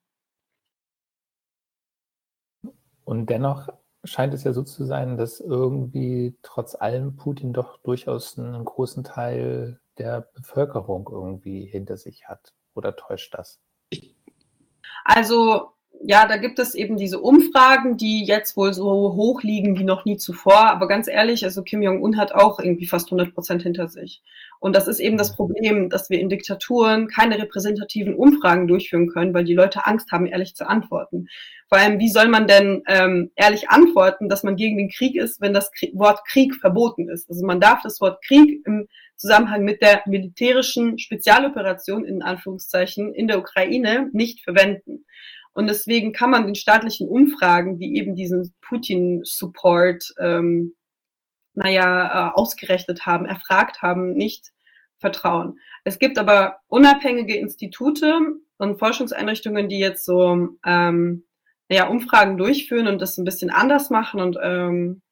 [3.04, 3.68] Und dennoch
[4.04, 9.04] scheint es ja so zu sein, dass irgendwie trotz allem Putin doch durchaus einen großen
[9.04, 12.54] Teil der Bevölkerung irgendwie hinter sich hat.
[12.74, 13.60] Oder täuscht das?
[15.04, 19.84] Also ja, da gibt es eben diese Umfragen, die jetzt wohl so hoch liegen wie
[19.84, 20.70] noch nie zuvor.
[20.70, 24.22] Aber ganz ehrlich, also Kim Jong-un hat auch irgendwie fast 100 Prozent hinter sich.
[24.60, 29.34] Und das ist eben das Problem, dass wir in Diktaturen keine repräsentativen Umfragen durchführen können,
[29.34, 31.28] weil die Leute Angst haben, ehrlich zu antworten.
[31.68, 35.40] Vor allem, wie soll man denn ähm, ehrlich antworten, dass man gegen den Krieg ist,
[35.40, 37.28] wenn das Krieg, Wort Krieg verboten ist?
[37.28, 43.28] Also man darf das Wort Krieg im Zusammenhang mit der militärischen Spezialoperation in Anführungszeichen in
[43.28, 45.04] der Ukraine nicht verwenden.
[45.58, 50.76] Und deswegen kann man den staatlichen Umfragen, die eben diesen Putin-Support, ähm,
[51.52, 54.52] naja, äh, ausgerechnet haben, erfragt haben, nicht
[54.98, 55.58] vertrauen.
[55.82, 61.24] Es gibt aber unabhängige Institute und Forschungseinrichtungen, die jetzt so ähm,
[61.68, 65.02] naja, Umfragen durchführen und das ein bisschen anders machen und ähm,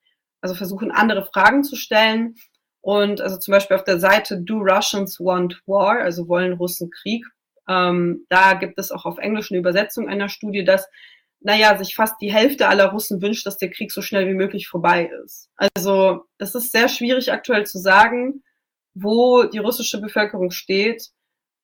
[0.41, 2.37] also versuchen, andere Fragen zu stellen.
[2.81, 7.27] Und also zum Beispiel auf der Seite Do Russians Want War, also wollen Russen Krieg,
[7.69, 10.89] ähm, da gibt es auch auf Englisch eine Übersetzung einer Studie, dass,
[11.41, 14.69] naja, sich fast die Hälfte aller Russen wünscht, dass der Krieg so schnell wie möglich
[14.69, 15.51] vorbei ist.
[15.75, 18.43] Also es ist sehr schwierig aktuell zu sagen,
[18.95, 21.11] wo die russische Bevölkerung steht.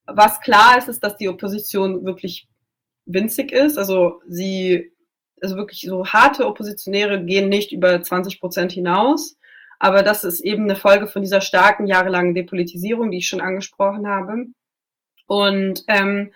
[0.06, 2.48] Was klar ist, ist, dass die Opposition wirklich
[3.06, 3.78] winzig ist.
[3.78, 4.92] Also sie,
[5.40, 9.36] also wirklich so harte Oppositionäre gehen nicht über 20 Prozent hinaus.
[9.78, 14.06] Aber das ist eben eine Folge von dieser starken jahrelangen Depolitisierung, die ich schon angesprochen
[14.06, 14.46] habe.
[15.32, 16.30] Und ähm,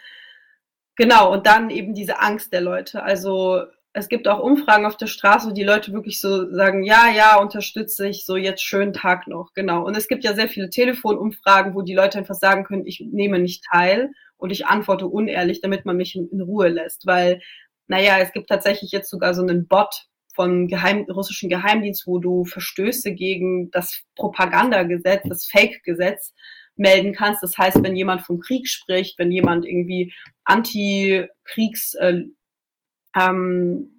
[0.96, 3.02] genau, und dann eben diese Angst der Leute.
[3.02, 7.10] Also es gibt auch Umfragen auf der Straße, wo die Leute wirklich so sagen, ja,
[7.14, 9.84] ja, unterstütze ich, so jetzt schönen Tag noch, genau.
[9.84, 13.38] Und es gibt ja sehr viele Telefonumfragen, wo die Leute einfach sagen können, ich nehme
[13.38, 17.06] nicht teil und ich antworte unehrlich, damit man mich in, in Ruhe lässt.
[17.06, 17.42] Weil,
[17.88, 22.46] naja, es gibt tatsächlich jetzt sogar so einen Bot von Geheim, russischen Geheimdienst, wo du
[22.46, 26.32] Verstöße gegen das Propagandagesetz, das Fake-Gesetz
[26.76, 27.42] melden kannst.
[27.42, 30.12] Das heißt, wenn jemand vom Krieg spricht, wenn jemand irgendwie
[30.44, 32.22] Anti-Kriegs äh,
[33.16, 33.92] ähm,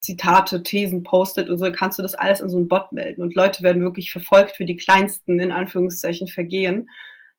[0.00, 3.22] Zitate, Thesen postet und so, kannst du das alles an so einen Bot melden.
[3.22, 6.88] Und Leute werden wirklich verfolgt für die kleinsten, in Anführungszeichen, Vergehen.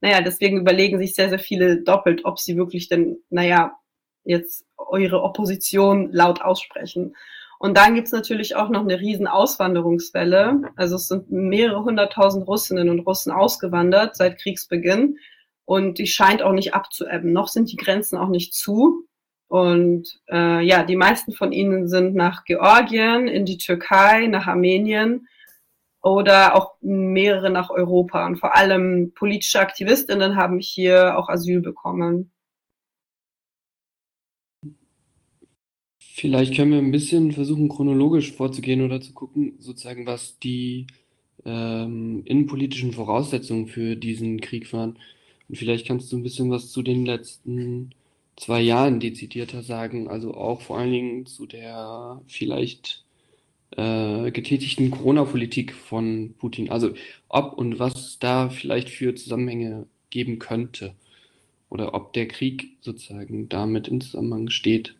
[0.02, 3.78] Naja, deswegen überlegen sich sehr, sehr viele doppelt, ob sie wirklich denn, naja,
[4.24, 7.16] jetzt eure Opposition laut aussprechen.
[7.60, 10.62] Und dann gibt's natürlich auch noch eine riesen Auswanderungswelle.
[10.78, 15.18] Also es sind mehrere hunderttausend Russinnen und Russen ausgewandert seit Kriegsbeginn.
[15.66, 17.32] und die scheint auch nicht abzuebben.
[17.34, 19.06] Noch sind die Grenzen auch nicht zu.
[19.50, 25.28] Und äh, ja, die meisten von ihnen sind nach Georgien, in die Türkei, nach Armenien
[26.02, 28.26] oder auch mehrere nach Europa.
[28.26, 32.32] Und vor allem politische Aktivistinnen haben hier auch Asyl bekommen.
[36.20, 40.88] Vielleicht können wir ein bisschen versuchen, chronologisch vorzugehen oder zu gucken, sozusagen, was die
[41.46, 44.98] ähm, innenpolitischen Voraussetzungen für diesen Krieg waren.
[45.48, 47.92] Und vielleicht kannst du ein bisschen was zu den letzten
[48.36, 53.06] zwei Jahren dezidierter sagen, also auch vor allen Dingen zu der vielleicht
[53.78, 56.70] äh, getätigten Corona-Politik von Putin.
[56.70, 56.92] Also
[57.30, 60.96] ob und was da vielleicht für Zusammenhänge geben könnte
[61.70, 64.99] oder ob der Krieg sozusagen damit in Zusammenhang steht.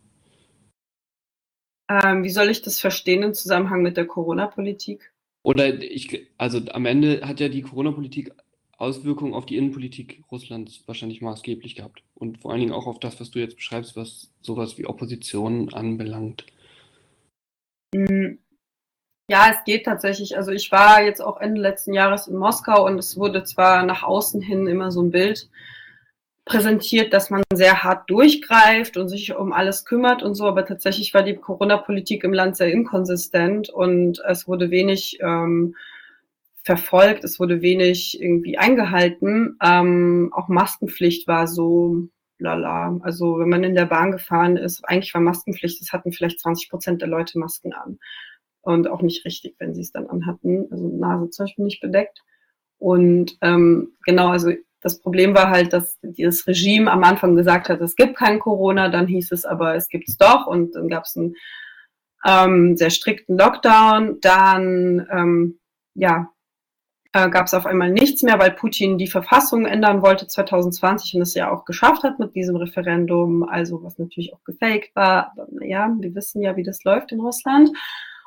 [1.90, 5.12] Ähm, wie soll ich das verstehen im Zusammenhang mit der Corona-Politik?
[5.44, 8.32] Oder ich, also am Ende hat ja die Corona-Politik
[8.78, 12.04] Auswirkungen auf die Innenpolitik Russlands wahrscheinlich maßgeblich gehabt.
[12.14, 15.74] Und vor allen Dingen auch auf das, was du jetzt beschreibst, was sowas wie Opposition
[15.74, 16.46] anbelangt.
[17.94, 18.40] Hm.
[19.30, 20.38] Ja, es geht tatsächlich.
[20.38, 24.04] Also ich war jetzt auch Ende letzten Jahres in Moskau und es wurde zwar nach
[24.04, 25.50] außen hin immer so ein Bild
[26.46, 31.14] präsentiert, dass man sehr hart durchgreift und sich um alles kümmert und so, aber tatsächlich
[31.14, 35.76] war die Corona-Politik im Land sehr inkonsistent und es wurde wenig ähm,
[36.64, 39.58] verfolgt, es wurde wenig irgendwie eingehalten.
[39.64, 43.00] Ähm, auch Maskenpflicht war so lala.
[43.02, 46.70] Also wenn man in der Bahn gefahren ist, eigentlich war Maskenpflicht, es hatten vielleicht 20
[46.70, 48.00] Prozent der Leute Masken an.
[48.62, 50.68] Und auch nicht richtig, wenn sie es dann anhatten.
[50.72, 52.24] Also Nase zum Beispiel nicht bedeckt.
[52.78, 57.82] Und ähm, genau, also das Problem war halt, dass dieses Regime am Anfang gesagt hat,
[57.82, 61.04] es gibt kein Corona, dann hieß es aber, es gibt es doch und dann gab
[61.04, 61.36] es einen
[62.26, 64.20] ähm, sehr strikten Lockdown.
[64.22, 65.60] Dann ähm,
[65.96, 66.30] ja,
[67.14, 71.22] äh, gab es auf einmal nichts mehr, weil Putin die Verfassung ändern wollte 2020 und
[71.22, 75.32] es ja auch geschafft hat mit diesem Referendum, also was natürlich auch gefaked war.
[75.32, 77.72] Aber naja, wir wissen ja, wie das läuft in Russland.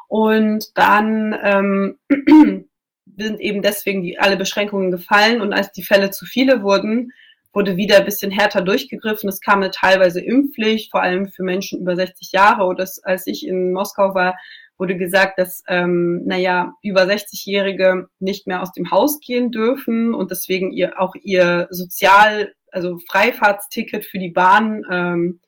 [0.08, 1.98] Und dann ähm,
[3.16, 7.12] sind eben deswegen die, alle Beschränkungen gefallen und als die Fälle zu viele wurden,
[7.52, 9.28] wurde wieder ein bisschen härter durchgegriffen.
[9.28, 12.64] Es kam eine teilweise Impfpflicht, vor allem für Menschen über 60 Jahre.
[12.64, 14.36] Oder als ich in Moskau war,
[14.78, 20.30] wurde gesagt, dass, ähm, naja, über 60-Jährige nicht mehr aus dem Haus gehen dürfen und
[20.30, 25.40] deswegen ihr auch ihr Sozial, also Freifahrtsticket für die Bahn ähm,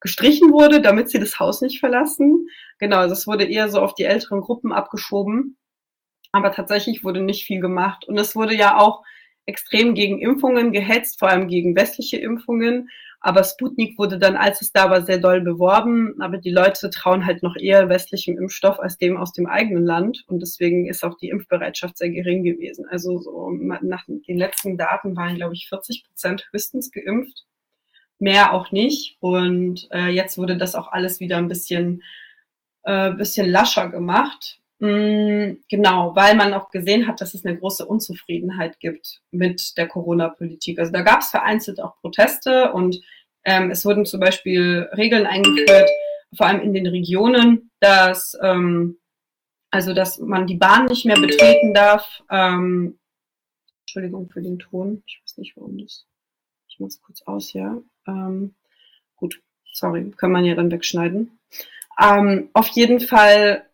[0.00, 2.46] gestrichen wurde, damit sie das Haus nicht verlassen.
[2.78, 5.56] Genau, also es wurde eher so auf die älteren Gruppen abgeschoben.
[6.32, 8.06] Aber tatsächlich wurde nicht viel gemacht.
[8.06, 9.02] Und es wurde ja auch
[9.46, 12.90] extrem gegen Impfungen gehetzt, vor allem gegen westliche Impfungen.
[13.20, 16.20] Aber Sputnik wurde dann, als es da war, sehr doll beworben.
[16.20, 20.24] Aber die Leute trauen halt noch eher westlichem Impfstoff als dem aus dem eigenen Land.
[20.28, 22.86] Und deswegen ist auch die Impfbereitschaft sehr gering gewesen.
[22.88, 27.44] Also so nach den letzten Daten waren, glaube ich, 40 Prozent höchstens geimpft.
[28.20, 29.16] Mehr auch nicht.
[29.20, 32.02] Und äh, jetzt wurde das auch alles wieder ein bisschen,
[32.84, 34.60] äh, bisschen lascher gemacht.
[34.80, 39.88] Mm, genau, weil man auch gesehen hat, dass es eine große Unzufriedenheit gibt mit der
[39.88, 40.78] Corona-Politik.
[40.78, 43.00] Also da gab es vereinzelt auch Proteste und
[43.44, 45.88] ähm, es wurden zum Beispiel Regeln eingeführt,
[46.36, 48.98] vor allem in den Regionen, dass ähm,
[49.70, 52.22] also dass man die Bahn nicht mehr betreten darf.
[52.30, 52.98] Ähm,
[53.80, 55.02] Entschuldigung für den Ton.
[55.06, 56.06] Ich weiß nicht, warum das.
[56.68, 57.78] Ich mache es kurz aus, ja.
[58.06, 58.54] Ähm,
[59.16, 59.40] gut,
[59.72, 61.38] sorry, kann man ja dann wegschneiden.
[62.00, 63.67] Ähm, auf jeden Fall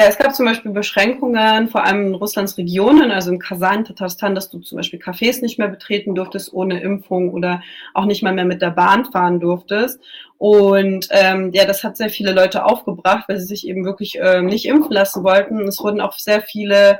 [0.00, 4.34] ja, es gab zum Beispiel Beschränkungen, vor allem in Russlands Regionen, also in Kasan, Tatarstan,
[4.34, 8.32] dass du zum Beispiel Cafés nicht mehr betreten durftest ohne Impfung oder auch nicht mal
[8.32, 10.00] mehr mit der Bahn fahren durftest.
[10.38, 14.46] Und ähm, ja, das hat sehr viele Leute aufgebracht, weil sie sich eben wirklich ähm,
[14.46, 15.60] nicht impfen lassen wollten.
[15.68, 16.98] Es wurden auch sehr viele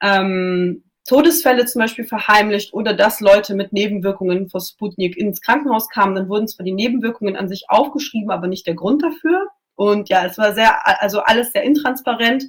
[0.00, 6.14] ähm, Todesfälle zum Beispiel verheimlicht oder dass Leute mit Nebenwirkungen vor Sputnik ins Krankenhaus kamen.
[6.14, 9.48] Dann wurden zwar die Nebenwirkungen an sich aufgeschrieben, aber nicht der Grund dafür.
[9.78, 12.42] Und ja, es war sehr, also alles sehr intransparent.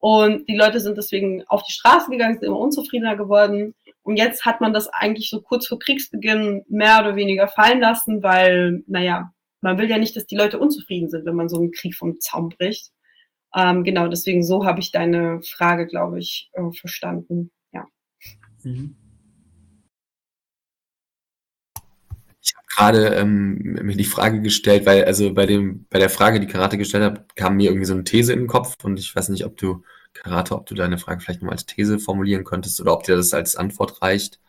[0.00, 3.76] Und die Leute sind deswegen auf die Straße gegangen, sind immer unzufriedener geworden.
[4.02, 8.24] Und jetzt hat man das eigentlich so kurz vor Kriegsbeginn mehr oder weniger fallen lassen,
[8.24, 11.70] weil, naja, man will ja nicht, dass die Leute unzufrieden sind, wenn man so einen
[11.70, 12.90] Krieg vom Zaum bricht.
[13.54, 17.52] Ähm, genau, deswegen so habe ich deine Frage, glaube ich, äh, verstanden.
[17.72, 17.86] Ja.
[18.64, 18.96] Mhm.
[22.76, 26.78] Gerade ähm, mir die Frage gestellt, weil also bei dem bei der Frage, die Karate
[26.78, 29.44] gestellt hat, kam mir irgendwie so eine These in den Kopf und ich weiß nicht,
[29.46, 33.04] ob du Karate, ob du deine Frage vielleicht nochmal als These formulieren könntest oder ob
[33.04, 34.40] dir das als Antwort reicht.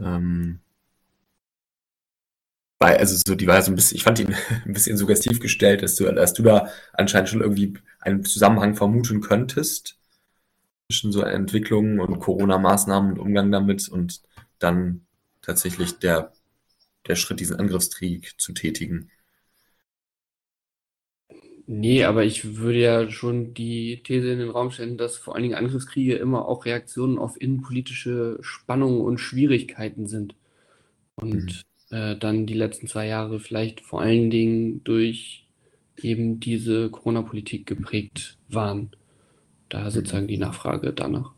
[0.00, 0.60] Ähm,
[2.78, 4.34] weil, also so, die war so ein bisschen, ich fand ihn
[4.66, 9.20] ein bisschen suggestiv gestellt, dass du, dass du da anscheinend schon irgendwie einen Zusammenhang vermuten
[9.20, 9.96] könntest
[10.90, 14.20] zwischen so Entwicklungen und Corona-Maßnahmen und Umgang damit und
[14.58, 15.06] dann
[15.42, 16.32] tatsächlich der,
[17.06, 19.10] der Schritt, diesen Angriffskrieg zu tätigen.
[21.66, 25.44] Nee, aber ich würde ja schon die These in den Raum stellen, dass vor allen
[25.44, 30.34] Dingen Angriffskriege immer auch Reaktionen auf innenpolitische Spannungen und Schwierigkeiten sind.
[31.14, 31.96] Und mhm.
[31.96, 35.46] äh, dann die letzten zwei Jahre vielleicht vor allen Dingen durch
[36.02, 38.90] eben diese Corona-Politik geprägt waren.
[39.70, 41.32] Da sozusagen die Nachfrage danach.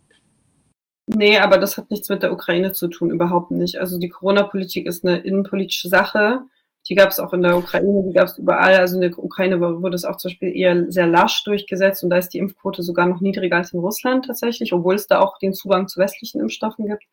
[1.09, 3.79] Nee, aber das hat nichts mit der Ukraine zu tun, überhaupt nicht.
[3.79, 6.41] Also die Corona-Politik ist eine innenpolitische Sache.
[6.89, 8.75] Die gab es auch in der Ukraine, die gab es überall.
[8.77, 12.19] Also in der Ukraine wurde es auch zum Beispiel eher sehr lasch durchgesetzt und da
[12.19, 15.53] ist die Impfquote sogar noch niedriger als in Russland tatsächlich, obwohl es da auch den
[15.53, 17.05] Zugang zu westlichen Impfstoffen gibt.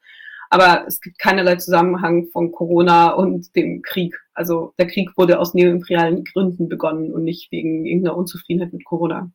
[0.49, 4.15] Aber es gibt keinerlei Zusammenhang von Corona und dem Krieg.
[4.33, 9.31] Also der Krieg wurde aus neoimperialen Gründen begonnen und nicht wegen irgendeiner Unzufriedenheit mit Corona.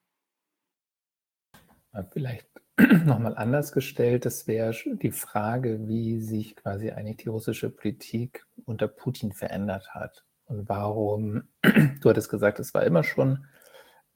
[2.13, 2.48] Vielleicht
[3.05, 8.87] nochmal anders gestellt, das wäre die Frage, wie sich quasi eigentlich die russische Politik unter
[8.87, 13.47] Putin verändert hat und warum, du hattest gesagt, es war immer schon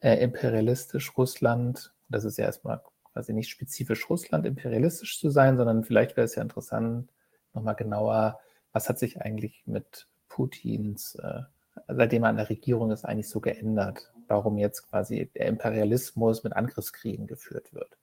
[0.01, 1.92] äh, imperialistisch Russland.
[2.09, 2.81] Das ist ja erstmal
[3.12, 7.11] quasi nicht spezifisch Russland imperialistisch zu sein, sondern vielleicht wäre es ja interessant,
[7.55, 8.38] nochmal genauer,
[8.72, 11.42] was hat sich eigentlich mit Putins, äh,
[11.88, 14.12] seitdem er an der Regierung ist, eigentlich so geändert?
[14.29, 17.98] Warum jetzt quasi der Imperialismus mit Angriffskriegen geführt wird?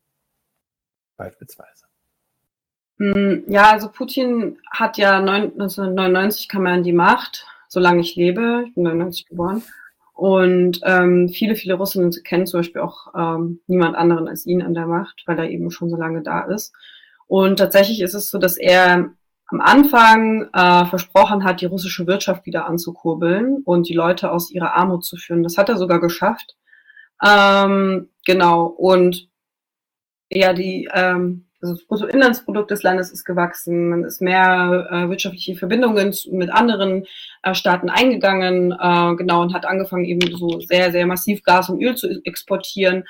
[1.19, 1.85] Beispielsweise.
[2.97, 8.65] Hm, ja, also Putin hat ja 1999 kam er an die Macht solange ich lebe.
[8.67, 9.63] Ich bin 99 geboren.
[10.13, 14.73] Und ähm, viele, viele Russen kennen zum Beispiel auch ähm, niemand anderen als ihn an
[14.73, 16.73] der Macht, weil er eben schon so lange da ist.
[17.27, 19.11] Und tatsächlich ist es so, dass er
[19.47, 24.75] am Anfang äh, versprochen hat, die russische Wirtschaft wieder anzukurbeln und die Leute aus ihrer
[24.75, 25.43] Armut zu führen.
[25.43, 26.57] Das hat er sogar geschafft.
[27.25, 28.65] Ähm, genau.
[28.65, 29.29] Und
[30.29, 35.55] ja, die ähm, also das Bruttoinlandsprodukt des Landes ist gewachsen, man ist mehr äh, wirtschaftliche
[35.55, 37.05] Verbindungen mit anderen
[37.43, 41.81] äh, Staaten eingegangen, äh, genau, und hat angefangen, eben so sehr, sehr massiv Gas und
[41.81, 43.03] Öl zu exportieren.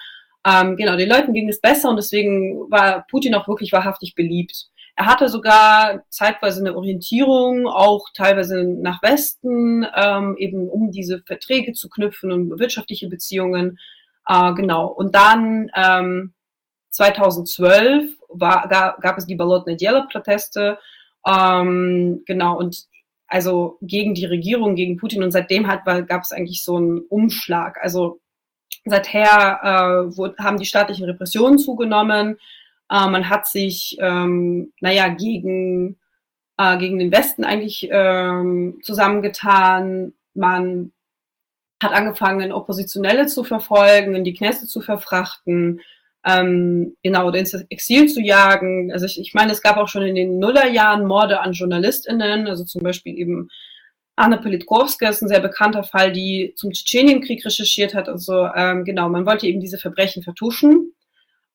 [0.46, 4.68] Ähm, genau, den Leuten ging es besser und deswegen war Putin auch wirklich wahrhaftig beliebt.
[4.96, 11.74] Er hatte sogar zeitweise eine Orientierung, auch teilweise nach Westen, ähm, eben um diese Verträge
[11.74, 13.78] zu knüpfen und wirtschaftliche Beziehungen.
[14.28, 14.88] Äh, genau.
[14.88, 16.34] Und dann ähm,
[16.92, 20.78] 2012 war, gab, gab es die Bolotne Dialog-Proteste,
[21.28, 22.86] ähm, genau, und
[23.28, 27.78] also gegen die Regierung, gegen Putin und seitdem hat, gab es eigentlich so einen Umschlag.
[27.82, 28.20] Also
[28.86, 32.38] seither äh, wo, haben die staatlichen Repressionen zugenommen.
[32.90, 36.00] Äh, man hat sich, ähm, naja, gegen,
[36.58, 40.14] äh, gegen den Westen eigentlich ähm, zusammengetan.
[40.34, 40.92] Man
[41.84, 45.82] hat angefangen, Oppositionelle zu verfolgen, in die Kneste zu verfrachten
[46.38, 48.92] ähm, genau, ins Exil zu jagen.
[48.92, 52.64] Also ich, ich meine, es gab auch schon in den Nullerjahren Morde an JournalistInnen, also
[52.64, 53.50] zum Beispiel eben
[54.16, 58.10] Anna Politkovska ist ein sehr bekannter Fall, die zum Tschetschenienkrieg recherchiert hat.
[58.10, 60.94] Also ähm, genau, man wollte eben diese Verbrechen vertuschen.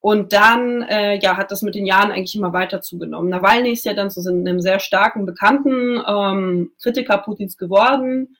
[0.01, 3.31] Und dann äh, ja, hat das mit den Jahren eigentlich immer weiter zugenommen.
[3.31, 8.37] Nawalny ist ja dann zu einem sehr starken, bekannten ähm, Kritiker Putins geworden.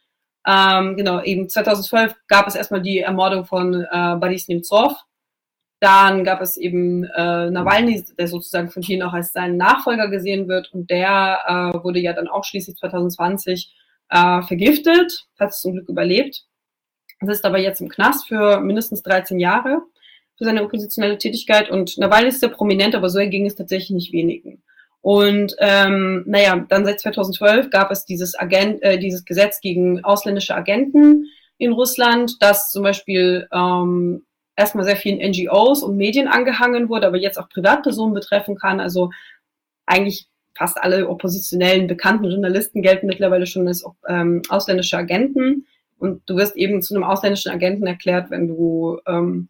[0.47, 4.93] Ähm, genau, eben 2012 gab es erstmal die Ermordung von äh, Boris Nemtsov,
[5.85, 10.49] dann gab es eben äh, Nawalny, der sozusagen von vielen auch als sein Nachfolger gesehen
[10.49, 10.73] wird.
[10.73, 13.71] Und der äh, wurde ja dann auch schließlich 2020
[14.09, 16.47] äh, vergiftet, hat es zum Glück überlebt.
[17.21, 19.83] Das ist aber jetzt im Knast für mindestens 13 Jahre
[20.39, 21.71] für seine oppositionelle Tätigkeit.
[21.71, 24.63] Und Nawalny ist sehr prominent, aber so ging es tatsächlich nicht wenigen.
[25.03, 30.55] Und ähm, naja, dann seit 2012 gab es dieses, Agent, äh, dieses Gesetz gegen ausländische
[30.55, 31.27] Agenten
[31.59, 34.25] in Russland, das zum Beispiel ähm,
[34.57, 38.81] erstmal sehr vielen NGOs und Medien angehangen wurde, aber jetzt auch Privatpersonen betreffen kann.
[38.81, 39.11] Also
[39.87, 45.67] eigentlich fast alle oppositionellen bekannten Journalisten gelten mittlerweile schon als ähm, ausländische Agenten.
[45.99, 49.49] Und du wirst eben zu einem ausländischen Agenten erklärt, wenn du, ähm,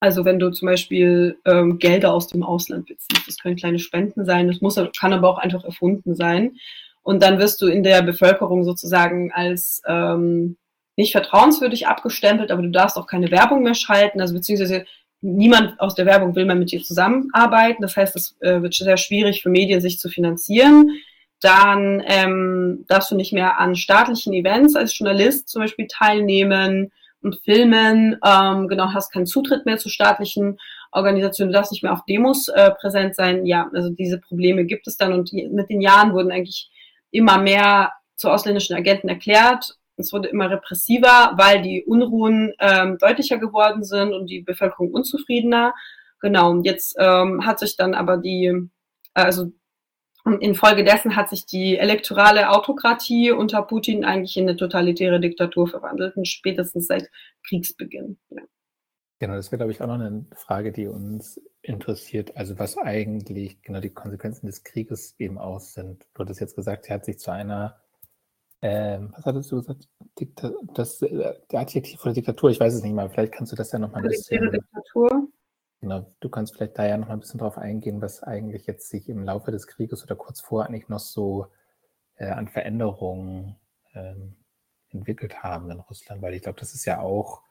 [0.00, 3.26] also wenn du zum Beispiel ähm, Gelder aus dem Ausland beziehst.
[3.26, 6.56] Das können kleine Spenden sein, das muss, kann aber auch einfach erfunden sein.
[7.02, 10.56] Und dann wirst du in der Bevölkerung sozusagen als ähm,
[10.96, 14.86] nicht vertrauenswürdig abgestempelt, aber du darfst auch keine Werbung mehr schalten, also beziehungsweise
[15.20, 17.82] niemand aus der Werbung will mehr mit dir zusammenarbeiten.
[17.82, 20.90] Das heißt, es äh, wird sehr schwierig für Medien, sich zu finanzieren.
[21.40, 26.92] Dann ähm, darfst du nicht mehr an staatlichen Events als Journalist zum Beispiel teilnehmen
[27.22, 28.18] und filmen.
[28.24, 30.58] Ähm, genau, hast keinen Zutritt mehr zu staatlichen
[30.92, 31.52] Organisationen.
[31.52, 33.44] Du darfst nicht mehr auf Demos äh, präsent sein.
[33.44, 36.70] Ja, also diese Probleme gibt es dann und die, mit den Jahren wurden eigentlich
[37.10, 43.38] immer mehr zu ausländischen Agenten erklärt es wurde immer repressiver, weil die Unruhen ähm, deutlicher
[43.38, 45.74] geworden sind und die Bevölkerung unzufriedener.
[46.20, 48.52] Genau, und jetzt ähm, hat sich dann aber die,
[49.14, 49.52] also
[50.26, 56.16] Und infolgedessen hat sich die elektorale Autokratie unter Putin eigentlich in eine totalitäre Diktatur verwandelt,
[56.16, 57.08] und spätestens seit
[57.46, 58.18] Kriegsbeginn.
[58.30, 58.42] Ja.
[59.20, 62.36] Genau, das wäre, glaube ich, auch noch eine Frage, die uns interessiert.
[62.36, 66.08] Also was eigentlich genau die Konsequenzen des Krieges eben aus sind.
[66.14, 67.80] Du hattest jetzt gesagt, er hat sich zu einer,
[68.62, 69.88] ähm, was hattest du gesagt?
[70.18, 73.52] Dikta das, äh, der Adjektiv von der Diktatur, ich weiß es nicht mal, vielleicht kannst
[73.52, 74.50] du das ja noch mal ein bisschen.
[74.50, 75.28] Diktatur.
[75.80, 78.88] Genau, du kannst vielleicht da ja noch mal ein bisschen drauf eingehen, was eigentlich jetzt
[78.88, 81.48] sich im Laufe des Krieges oder kurz vor eigentlich noch so
[82.16, 83.56] äh, an Veränderungen
[83.94, 84.36] ähm,
[84.90, 87.42] entwickelt haben in Russland, weil ich glaube, das ist ja auch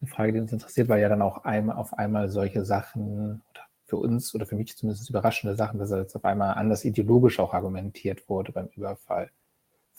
[0.00, 3.62] eine Frage, die uns interessiert, weil ja dann auch einmal auf einmal solche Sachen oder
[3.84, 7.52] für uns oder für mich zumindest überraschende Sachen, dass jetzt auf einmal anders ideologisch auch
[7.52, 9.30] argumentiert wurde beim Überfall.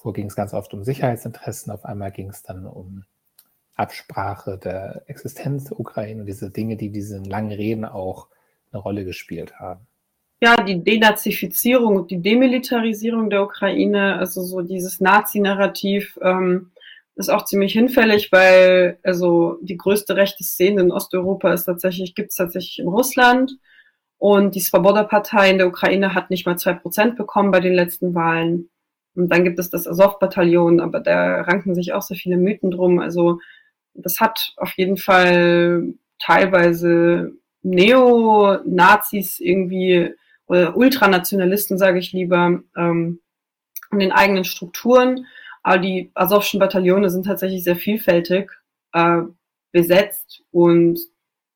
[0.03, 3.05] Vorher ging es ganz oft um Sicherheitsinteressen, auf einmal ging es dann um
[3.75, 8.27] Absprache der Existenz der Ukraine und diese Dinge, die diesen langen Reden auch
[8.73, 9.87] eine Rolle gespielt haben.
[10.41, 16.71] Ja, die Denazifizierung und die Demilitarisierung der Ukraine, also so dieses Nazi-Narrativ, ähm,
[17.15, 22.31] ist auch ziemlich hinfällig, weil also die größte rechte Szene in Osteuropa ist tatsächlich, gibt
[22.31, 23.53] es tatsächlich in Russland.
[24.17, 28.13] Und die Svoboda-Partei in der Ukraine hat nicht mal zwei Prozent bekommen bei den letzten
[28.13, 28.69] Wahlen.
[29.15, 32.99] Und dann gibt es das Azov-Bataillon, aber da ranken sich auch so viele Mythen drum.
[32.99, 33.39] Also
[33.93, 40.13] das hat auf jeden Fall teilweise Neonazis irgendwie
[40.47, 43.19] oder Ultranationalisten, sage ich lieber, ähm,
[43.91, 45.25] in den eigenen Strukturen.
[45.61, 48.51] Aber die Asowschen Bataillone sind tatsächlich sehr vielfältig
[48.91, 49.21] äh,
[49.71, 50.99] besetzt und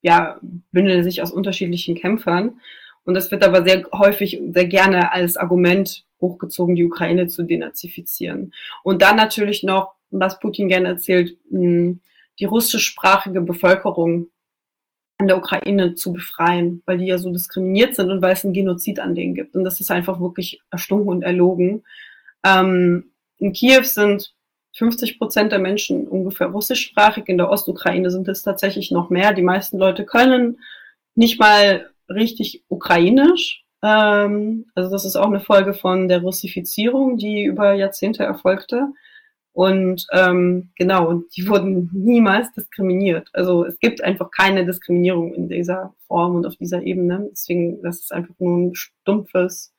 [0.01, 0.39] ja,
[0.71, 2.61] bündeln sich aus unterschiedlichen Kämpfern.
[3.07, 8.53] Und das wird aber sehr häufig, sehr gerne als Argument hochgezogen, die Ukraine zu denazifizieren.
[8.83, 11.99] Und dann natürlich noch, was Putin gerne erzählt, die
[12.45, 14.27] russischsprachige Bevölkerung
[15.19, 18.53] an der Ukraine zu befreien, weil die ja so diskriminiert sind und weil es einen
[18.53, 19.55] Genozid an denen gibt.
[19.55, 21.85] Und das ist einfach wirklich erstunken und erlogen.
[22.45, 23.05] Ähm,
[23.37, 24.33] in Kiew sind
[24.73, 29.31] 50 Prozent der Menschen ungefähr russischsprachig, in der Ostukraine sind es tatsächlich noch mehr.
[29.31, 30.59] Die meisten Leute können
[31.15, 33.63] nicht mal richtig ukrainisch.
[33.83, 38.87] Ähm, also das ist auch eine Folge von der Russifizierung, die über Jahrzehnte erfolgte.
[39.53, 43.29] Und ähm, genau, die wurden niemals diskriminiert.
[43.33, 47.27] Also es gibt einfach keine Diskriminierung in dieser Form und auf dieser Ebene.
[47.31, 49.73] Deswegen, das ist einfach nur ein stumpfes,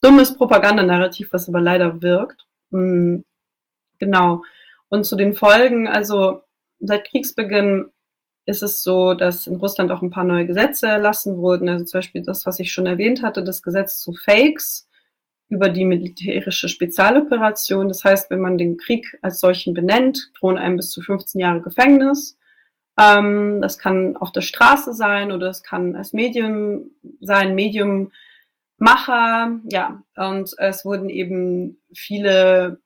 [0.00, 2.46] dummes Propagandanarrativ, was aber leider wirkt.
[2.70, 3.24] Hm,
[3.98, 4.42] genau.
[4.88, 6.40] Und zu den Folgen, also
[6.78, 7.90] seit Kriegsbeginn
[8.50, 11.68] ist es so, dass in Russland auch ein paar neue Gesetze erlassen wurden.
[11.68, 14.88] Also zum Beispiel das, was ich schon erwähnt hatte, das Gesetz zu Fakes
[15.48, 17.88] über die militärische Spezialoperation.
[17.88, 21.60] Das heißt, wenn man den Krieg als solchen benennt, drohen einem bis zu 15 Jahre
[21.60, 22.36] Gefängnis.
[22.98, 26.90] Ähm, das kann auf der Straße sein oder es kann als Medium
[27.20, 28.12] sein, Medium
[28.78, 32.80] Macher, ja, und es wurden eben viele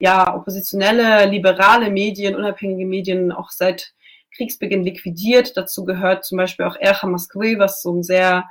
[0.00, 3.94] ja, oppositionelle, liberale Medien, unabhängige Medien auch seit
[4.36, 5.56] Kriegsbeginn liquidiert.
[5.56, 8.44] Dazu gehört zum Beispiel auch Ercha Moskwy, was so ein sehr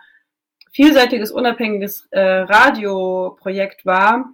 [0.72, 4.34] vielseitiges, unabhängiges äh, Radioprojekt war,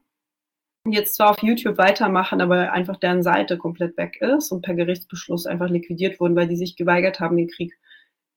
[0.87, 5.45] jetzt zwar auf YouTube weitermachen, aber einfach deren Seite komplett weg ist und per Gerichtsbeschluss
[5.45, 7.77] einfach liquidiert wurden, weil die sich geweigert haben, den Krieg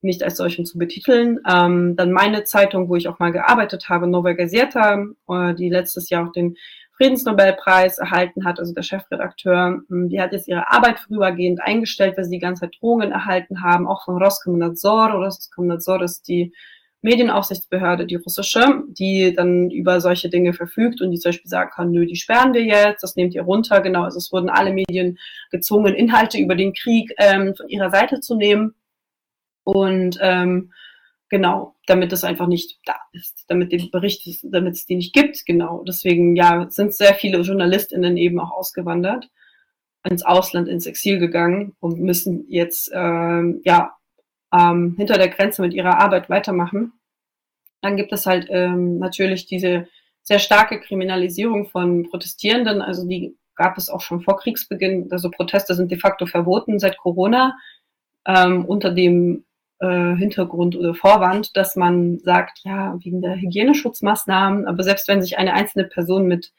[0.00, 1.38] nicht als solchen zu betiteln.
[1.48, 6.10] Ähm, dann meine Zeitung, wo ich auch mal gearbeitet habe, Nova Gazeta, äh, die letztes
[6.10, 6.56] Jahr auch den
[7.02, 12.24] Friedensnobelpreis erhalten hat, also der Chefredakteur, ähm, die hat jetzt ihre Arbeit vorübergehend eingestellt, weil
[12.24, 15.10] sie die ganze Zeit Drohungen erhalten haben, auch von Roskomnadzor.
[15.10, 16.52] Roskomnadzor ist die
[17.00, 21.90] Medienaufsichtsbehörde, die russische, die dann über solche Dinge verfügt und die zum Beispiel sagen kann,
[21.90, 23.80] nö, die sperren wir jetzt, das nehmt ihr runter.
[23.80, 25.18] Genau, also es wurden alle Medien
[25.50, 28.74] gezwungen, Inhalte über den Krieg ähm, von ihrer Seite zu nehmen.
[29.64, 30.72] Und ähm,
[31.32, 35.46] genau, damit es einfach nicht da ist, damit die Berichte, damit es die nicht gibt,
[35.46, 35.82] genau.
[35.82, 39.30] Deswegen, ja, sind sehr viele JournalistInnen eben auch ausgewandert,
[40.04, 43.96] ins Ausland, ins Exil gegangen und müssen jetzt, ähm, ja,
[44.52, 46.92] ähm, hinter der Grenze mit ihrer Arbeit weitermachen.
[47.80, 49.88] Dann gibt es halt ähm, natürlich diese
[50.22, 55.08] sehr starke Kriminalisierung von Protestierenden, also die gab es auch schon vor Kriegsbeginn.
[55.10, 57.56] Also Proteste sind de facto verboten seit Corona
[58.26, 59.46] ähm, unter dem
[59.82, 65.38] äh, Hintergrund oder Vorwand, dass man sagt, ja, wegen der Hygieneschutzmaßnahmen, aber selbst wenn sich
[65.38, 66.52] eine einzelne Person mit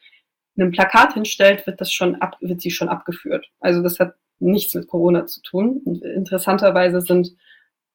[0.58, 3.50] einem Plakat hinstellt, wird das schon ab, wird sie schon abgeführt.
[3.62, 5.82] Also das hat nichts mit Corona zu tun.
[5.86, 7.32] Und interessanterweise sind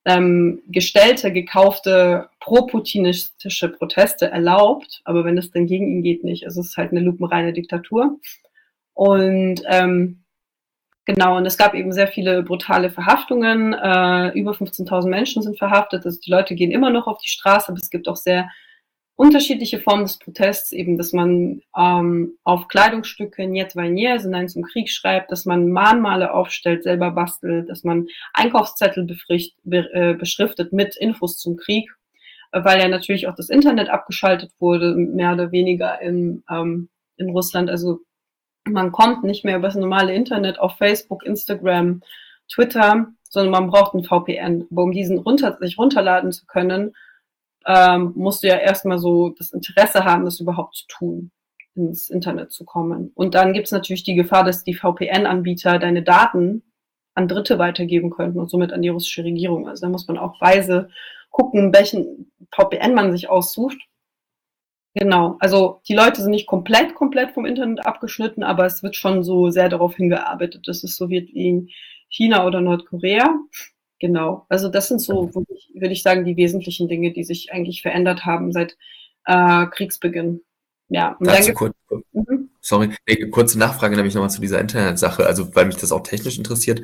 [0.06, 6.46] ähm, gestellte, gekaufte pro-putinistische Proteste erlaubt, aber wenn es dann gegen ihn geht, nicht.
[6.46, 8.18] Also es ist halt eine lupenreine Diktatur.
[8.94, 10.24] Und ähm,
[11.08, 13.72] Genau, und es gab eben sehr viele brutale Verhaftungen.
[13.72, 16.04] Äh, über 15.000 Menschen sind verhaftet.
[16.04, 18.50] Also die Leute gehen immer noch auf die Straße, aber es gibt auch sehr
[19.16, 24.64] unterschiedliche Formen des Protests, eben, dass man ähm, auf Kleidungsstücke Niet Vanier, also Nein zum
[24.64, 30.74] Krieg schreibt, dass man Mahnmale aufstellt, selber bastelt, dass man Einkaufszettel befricht, be, äh, beschriftet
[30.74, 31.90] mit Infos zum Krieg,
[32.52, 37.30] äh, weil ja natürlich auch das Internet abgeschaltet wurde, mehr oder weniger in, ähm, in
[37.30, 37.70] Russland.
[37.70, 38.00] Also
[38.70, 42.02] man kommt nicht mehr über das normale Internet auf Facebook, Instagram,
[42.50, 44.66] Twitter, sondern man braucht ein VPN.
[44.70, 46.94] Aber um diesen runter, sich runterladen zu können,
[47.66, 51.30] ähm, musst du ja erstmal so das Interesse haben, das überhaupt zu tun,
[51.74, 53.12] ins Internet zu kommen.
[53.14, 56.62] Und dann gibt es natürlich die Gefahr, dass die VPN-Anbieter deine Daten
[57.14, 59.68] an Dritte weitergeben könnten und somit an die russische Regierung.
[59.68, 60.88] Also da muss man auch weise
[61.30, 63.78] gucken, welchen VPN man sich aussucht.
[64.94, 69.22] Genau, also die Leute sind nicht komplett, komplett vom Internet abgeschnitten, aber es wird schon
[69.22, 71.68] so sehr darauf hingearbeitet, dass es so wird wie in
[72.08, 73.34] China oder Nordkorea.
[74.00, 74.46] Genau.
[74.48, 77.82] Also das sind so, würde ich, würd ich sagen, die wesentlichen Dinge, die sich eigentlich
[77.82, 78.76] verändert haben seit
[79.24, 80.40] äh, Kriegsbeginn.
[80.88, 81.16] Ja.
[81.18, 81.74] Und Dazu kurz,
[82.12, 82.50] mhm.
[82.60, 85.26] Sorry, nee, kurze Nachfrage nämlich nochmal zu dieser Internetsache.
[85.26, 86.82] Also weil mich das auch technisch interessiert,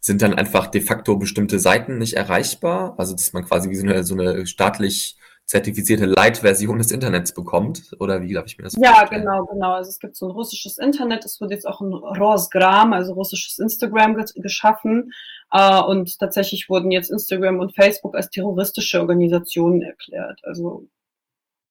[0.00, 2.94] sind dann einfach de facto bestimmte Seiten nicht erreichbar?
[2.98, 5.16] Also dass man quasi wie so eine, so eine staatlich
[5.46, 7.94] zertifizierte Light-Version des Internets bekommt?
[8.00, 8.96] Oder wie darf ich mir das vorstellen?
[8.96, 9.72] Ja, genau, genau.
[9.74, 13.58] Also es gibt so ein russisches Internet, es wurde jetzt auch ein Rosgram, also russisches
[13.58, 15.12] Instagram geschaffen.
[15.52, 20.40] Äh, und tatsächlich wurden jetzt Instagram und Facebook als terroristische Organisationen erklärt.
[20.42, 20.88] Also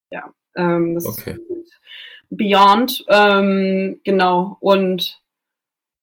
[0.09, 1.31] ja, ähm, das okay.
[1.31, 1.73] ist
[2.29, 4.57] Beyond, ähm, genau.
[4.61, 5.21] Und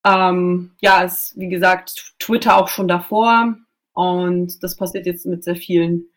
[0.05, 3.57] ähm, ja, es wie gesagt Twitter auch schon davor.
[3.95, 6.11] Und das passiert jetzt mit sehr vielen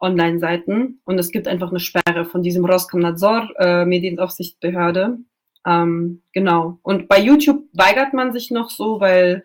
[0.00, 1.00] Online-Seiten.
[1.04, 5.18] Und es gibt einfach eine Sperre von diesem Roskomnadzor, äh, Medienaufsichtsbehörde.
[5.66, 6.78] Ähm, genau.
[6.82, 9.44] Und bei YouTube weigert man sich noch so, weil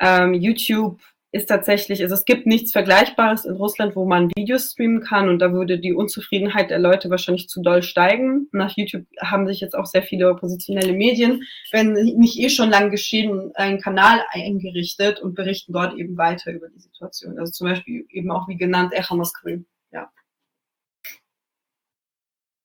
[0.00, 1.00] ähm, YouTube
[1.34, 5.40] ist tatsächlich, also es gibt nichts Vergleichbares in Russland, wo man Videos streamen kann und
[5.40, 8.48] da würde die Unzufriedenheit der Leute wahrscheinlich zu doll steigen.
[8.52, 12.92] Nach YouTube haben sich jetzt auch sehr viele oppositionelle Medien, wenn nicht eh schon lang
[12.92, 17.36] geschehen, einen Kanal eingerichtet und berichten dort eben weiter über die Situation.
[17.36, 19.64] Also zum Beispiel eben auch wie genannt Echa Moskwy.
[19.90, 20.12] Ja.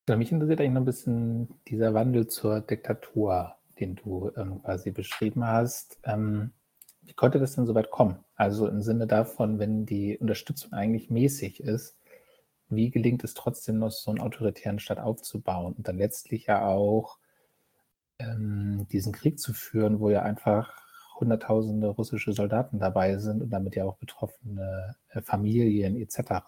[0.07, 0.15] ja.
[0.15, 5.43] Mich interessiert eigentlich noch ein bisschen dieser Wandel zur Diktatur, den du ähm, quasi beschrieben
[5.43, 5.99] hast.
[6.03, 6.51] Ähm,
[7.10, 8.24] wie konnte das denn so weit kommen?
[8.36, 11.97] Also im Sinne davon, wenn die Unterstützung eigentlich mäßig ist,
[12.70, 17.18] wie gelingt es trotzdem noch, so einen autoritären Staat aufzubauen und dann letztlich ja auch
[18.20, 20.78] ähm, diesen Krieg zu führen, wo ja einfach
[21.20, 26.43] hunderttausende russische Soldaten dabei sind und damit ja auch betroffene äh, Familien etc.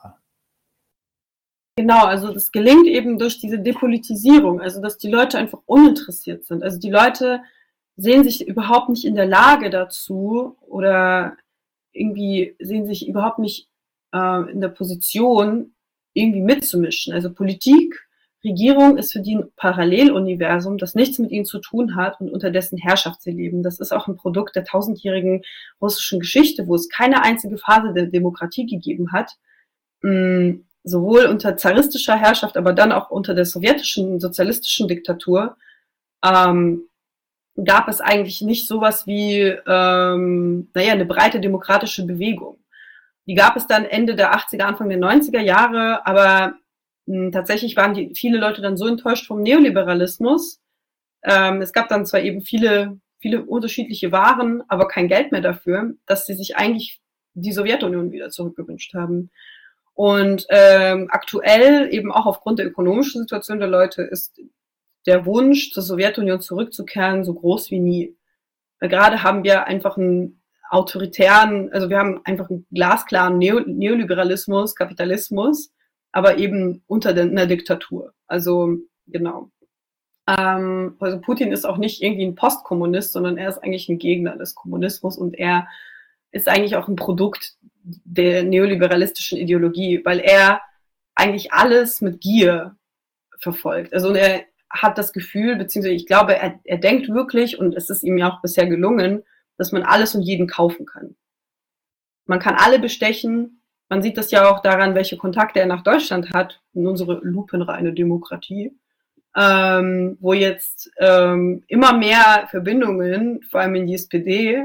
[1.76, 6.62] Genau, also das gelingt eben durch diese Depolitisierung, also dass die Leute einfach uninteressiert sind.
[6.62, 7.42] Also die Leute
[8.02, 11.38] sehen sich überhaupt nicht in der Lage dazu oder
[11.92, 13.70] irgendwie sehen sich überhaupt nicht
[14.14, 15.74] äh, in der Position,
[16.14, 17.14] irgendwie mitzumischen.
[17.14, 18.08] Also Politik,
[18.44, 22.50] Regierung ist für die ein Paralleluniversum, das nichts mit ihnen zu tun hat und unter
[22.50, 23.62] dessen Herrschaft sie leben.
[23.62, 25.44] Das ist auch ein Produkt der tausendjährigen
[25.80, 29.38] russischen Geschichte, wo es keine einzige Phase der Demokratie gegeben hat.
[30.02, 35.56] Mm, sowohl unter zaristischer Herrschaft, aber dann auch unter der sowjetischen sozialistischen Diktatur.
[36.26, 36.88] Ähm,
[37.64, 42.58] gab es eigentlich nicht sowas wie, ähm, naja, eine breite demokratische Bewegung.
[43.28, 46.56] Die gab es dann Ende der 80er, Anfang der 90er Jahre, aber
[47.06, 50.60] mh, hm, tatsächlich waren die, viele Leute dann so enttäuscht vom Neoliberalismus.
[51.24, 55.94] Ähm, es gab dann zwar eben viele, viele unterschiedliche Waren, aber kein Geld mehr dafür,
[56.08, 57.02] dass sie sich eigentlich
[57.34, 59.30] die Sowjetunion wieder zurückgewünscht haben.
[59.94, 64.40] Und ähm, aktuell eben auch aufgrund der ökonomischen Situation der Leute ist
[65.06, 68.16] der Wunsch, zur Sowjetunion zurückzukehren, so groß wie nie.
[68.80, 74.76] Weil gerade haben wir einfach einen autoritären, also wir haben einfach einen glasklaren Neo Neoliberalismus,
[74.76, 75.72] Kapitalismus,
[76.12, 78.14] aber eben unter einer Diktatur.
[78.28, 78.78] Also
[79.08, 79.50] genau.
[80.28, 84.38] Ähm, also Putin ist auch nicht irgendwie ein Postkommunist, sondern er ist eigentlich ein Gegner
[84.38, 85.68] des Kommunismus und er
[86.32, 90.62] ist eigentlich auch ein Produkt der neoliberalistischen Ideologie, weil er
[91.16, 92.76] eigentlich alles mit Gier
[93.40, 93.94] verfolgt.
[93.94, 98.04] Also er hat das Gefühl, beziehungsweise ich glaube, er, er denkt wirklich, und es ist
[98.04, 99.24] ihm ja auch bisher gelungen,
[99.58, 101.16] dass man alles und jeden kaufen kann.
[102.26, 103.62] Man kann alle bestechen.
[103.90, 107.94] Man sieht das ja auch daran, welche Kontakte er nach Deutschland hat, in unsere lupenreine
[107.94, 108.72] Demokratie,
[109.36, 114.64] ähm, wo jetzt ähm, immer mehr Verbindungen, vor allem in die SPD,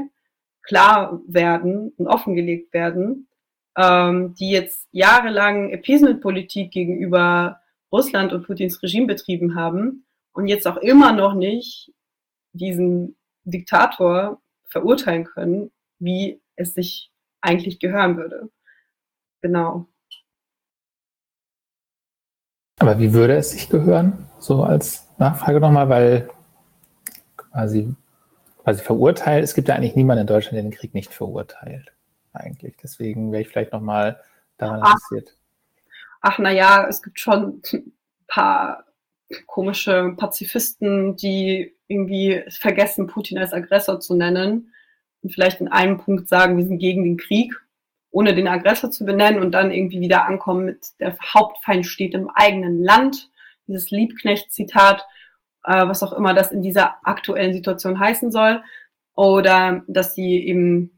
[0.63, 3.27] klar werden und offengelegt werden,
[3.77, 7.59] ähm, die jetzt jahrelang Appeasement-Politik gegenüber
[7.91, 11.93] Russland und Putins Regime betrieben haben und jetzt auch immer noch nicht
[12.53, 17.11] diesen Diktator verurteilen können, wie es sich
[17.41, 18.49] eigentlich gehören würde.
[19.41, 19.87] Genau.
[22.79, 26.29] Aber wie würde es sich gehören, so als Nachfrage nochmal, weil
[27.35, 27.95] quasi,
[28.63, 31.91] quasi verurteilt, es gibt ja eigentlich niemanden in Deutschland, der den Krieg nicht verurteilt,
[32.33, 32.75] eigentlich.
[32.81, 34.21] Deswegen wäre ich vielleicht nochmal
[34.57, 35.36] daran interessiert.
[36.21, 37.93] Ach, naja, es gibt schon ein
[38.27, 38.85] paar
[39.45, 44.73] komische Pazifisten, die irgendwie vergessen, Putin als Aggressor zu nennen
[45.21, 47.53] und vielleicht in einem Punkt sagen, wir sind gegen den Krieg,
[48.11, 52.29] ohne den Aggressor zu benennen und dann irgendwie wieder ankommen mit der Hauptfeind steht im
[52.29, 53.29] eigenen Land.
[53.67, 55.05] Dieses Liebknecht-Zitat,
[55.65, 58.63] äh, was auch immer das in dieser aktuellen Situation heißen soll.
[59.13, 60.96] Oder dass sie eben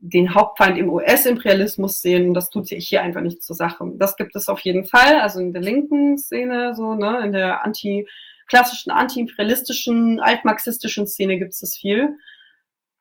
[0.00, 2.34] den Hauptfeind im US-Imperialismus sehen.
[2.34, 3.84] Das tut sich hier einfach nicht zur Sache.
[3.96, 7.64] Das gibt es auf jeden Fall, also in der linken Szene, so, ne, in der
[7.64, 8.08] anti,
[8.46, 12.16] klassischen anti-imperialistischen, altmarxistischen Szene gibt es das viel.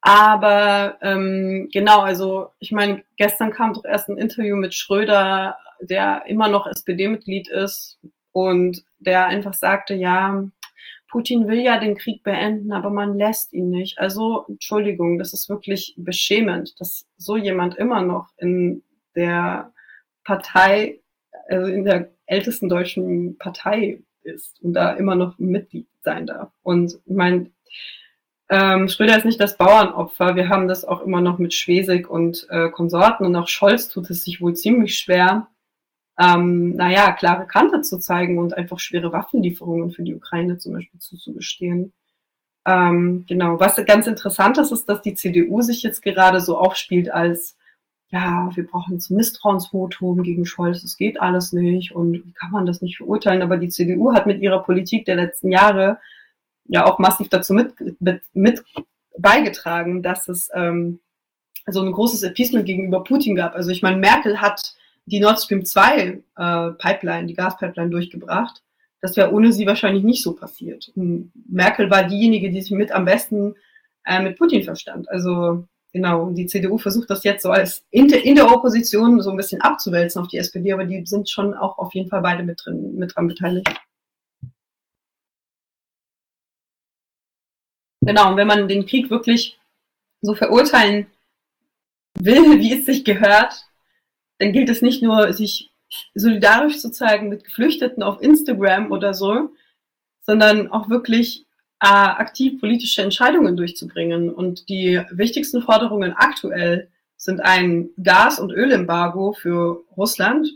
[0.01, 6.23] Aber ähm, genau, also ich meine, gestern kam doch erst ein Interview mit Schröder, der
[6.27, 7.99] immer noch SPD-Mitglied ist
[8.31, 10.43] und der einfach sagte, ja,
[11.09, 13.97] Putin will ja den Krieg beenden, aber man lässt ihn nicht.
[13.97, 18.83] Also, Entschuldigung, das ist wirklich beschämend, dass so jemand immer noch in
[19.15, 19.73] der
[20.23, 21.01] Partei,
[21.47, 26.51] also in der ältesten deutschen Partei ist und da immer noch Mitglied sein darf.
[26.61, 27.51] Und ich meine,
[28.49, 30.35] ähm, Schröder ist nicht das Bauernopfer.
[30.35, 34.09] Wir haben das auch immer noch mit Schwesig und äh, Konsorten und auch Scholz tut
[34.09, 35.47] es sich wohl ziemlich schwer,
[36.19, 40.99] ähm, naja, klare Kante zu zeigen und einfach schwere Waffenlieferungen für die Ukraine zum Beispiel
[40.99, 41.93] zuzugestehen.
[42.65, 47.09] Ähm, genau, was ganz interessant ist, ist, dass die CDU sich jetzt gerade so aufspielt
[47.09, 47.57] als,
[48.09, 52.65] ja, wir brauchen jetzt Misstrauensvotum gegen Scholz, das geht alles nicht und wie kann man
[52.65, 53.41] das nicht verurteilen?
[53.41, 55.99] Aber die CDU hat mit ihrer Politik der letzten Jahre
[56.65, 58.63] ja auch massiv dazu mit, mit, mit
[59.17, 60.99] beigetragen, dass es ähm,
[61.65, 63.55] so ein großes Appeasement gegenüber Putin gab.
[63.55, 64.75] Also ich meine, Merkel hat
[65.09, 68.61] die Nord Stream 2 äh, Pipeline, die Gaspipeline durchgebracht.
[69.01, 70.91] Das wäre ohne sie wahrscheinlich nicht so passiert.
[70.95, 73.55] Und Merkel war diejenige, die sich mit am besten
[74.05, 75.09] äh, mit Putin verstand.
[75.09, 79.37] Also genau, die CDU versucht das jetzt so als in, in, der Opposition so ein
[79.37, 82.61] bisschen abzuwälzen auf die SPD, aber die sind schon auch auf jeden Fall beide mit
[82.63, 83.69] drin, mit dran beteiligt.
[88.01, 89.59] Genau, und wenn man den Krieg wirklich
[90.21, 91.07] so verurteilen
[92.17, 93.68] will, wie es sich gehört,
[94.39, 95.71] dann gilt es nicht nur, sich
[96.15, 99.49] solidarisch zu zeigen mit Geflüchteten auf Instagram oder so,
[100.21, 101.45] sondern auch wirklich
[101.81, 104.33] äh, aktiv politische Entscheidungen durchzubringen.
[104.33, 110.49] Und die wichtigsten Forderungen aktuell sind ein Gas- und Ölembargo für Russland,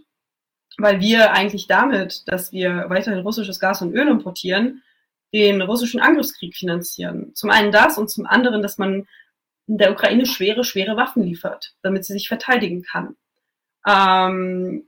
[0.78, 4.82] weil wir eigentlich damit, dass wir weiterhin russisches Gas und Öl importieren,
[5.34, 7.34] den russischen Angriffskrieg finanzieren.
[7.34, 9.08] Zum einen das und zum anderen, dass man
[9.68, 13.16] der Ukraine schwere, schwere Waffen liefert, damit sie sich verteidigen kann.
[13.88, 14.84] Ähm,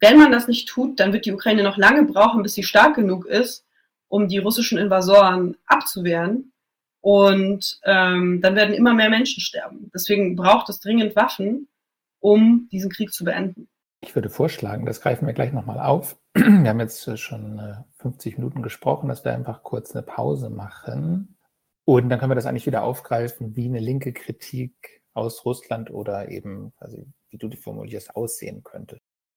[0.00, 2.96] wenn man das nicht tut, dann wird die Ukraine noch lange brauchen, bis sie stark
[2.96, 3.66] genug ist,
[4.08, 6.52] um die russischen Invasoren abzuwehren.
[7.00, 9.90] Und ähm, dann werden immer mehr Menschen sterben.
[9.94, 11.68] Deswegen braucht es dringend Waffen,
[12.18, 13.68] um diesen Krieg zu beenden.
[14.02, 16.18] Ich würde vorschlagen, das greifen wir gleich nochmal auf.
[16.34, 17.60] Wir haben jetzt schon
[17.98, 21.36] 50 äh, Minuten gesprochen, dass wir einfach kurz eine Pause machen.
[21.84, 26.28] Und dann können wir das eigentlich wieder aufgreifen, wie eine linke Kritik aus Russland oder
[26.30, 29.00] eben quasi wie du die formulierst, aussehen könnte.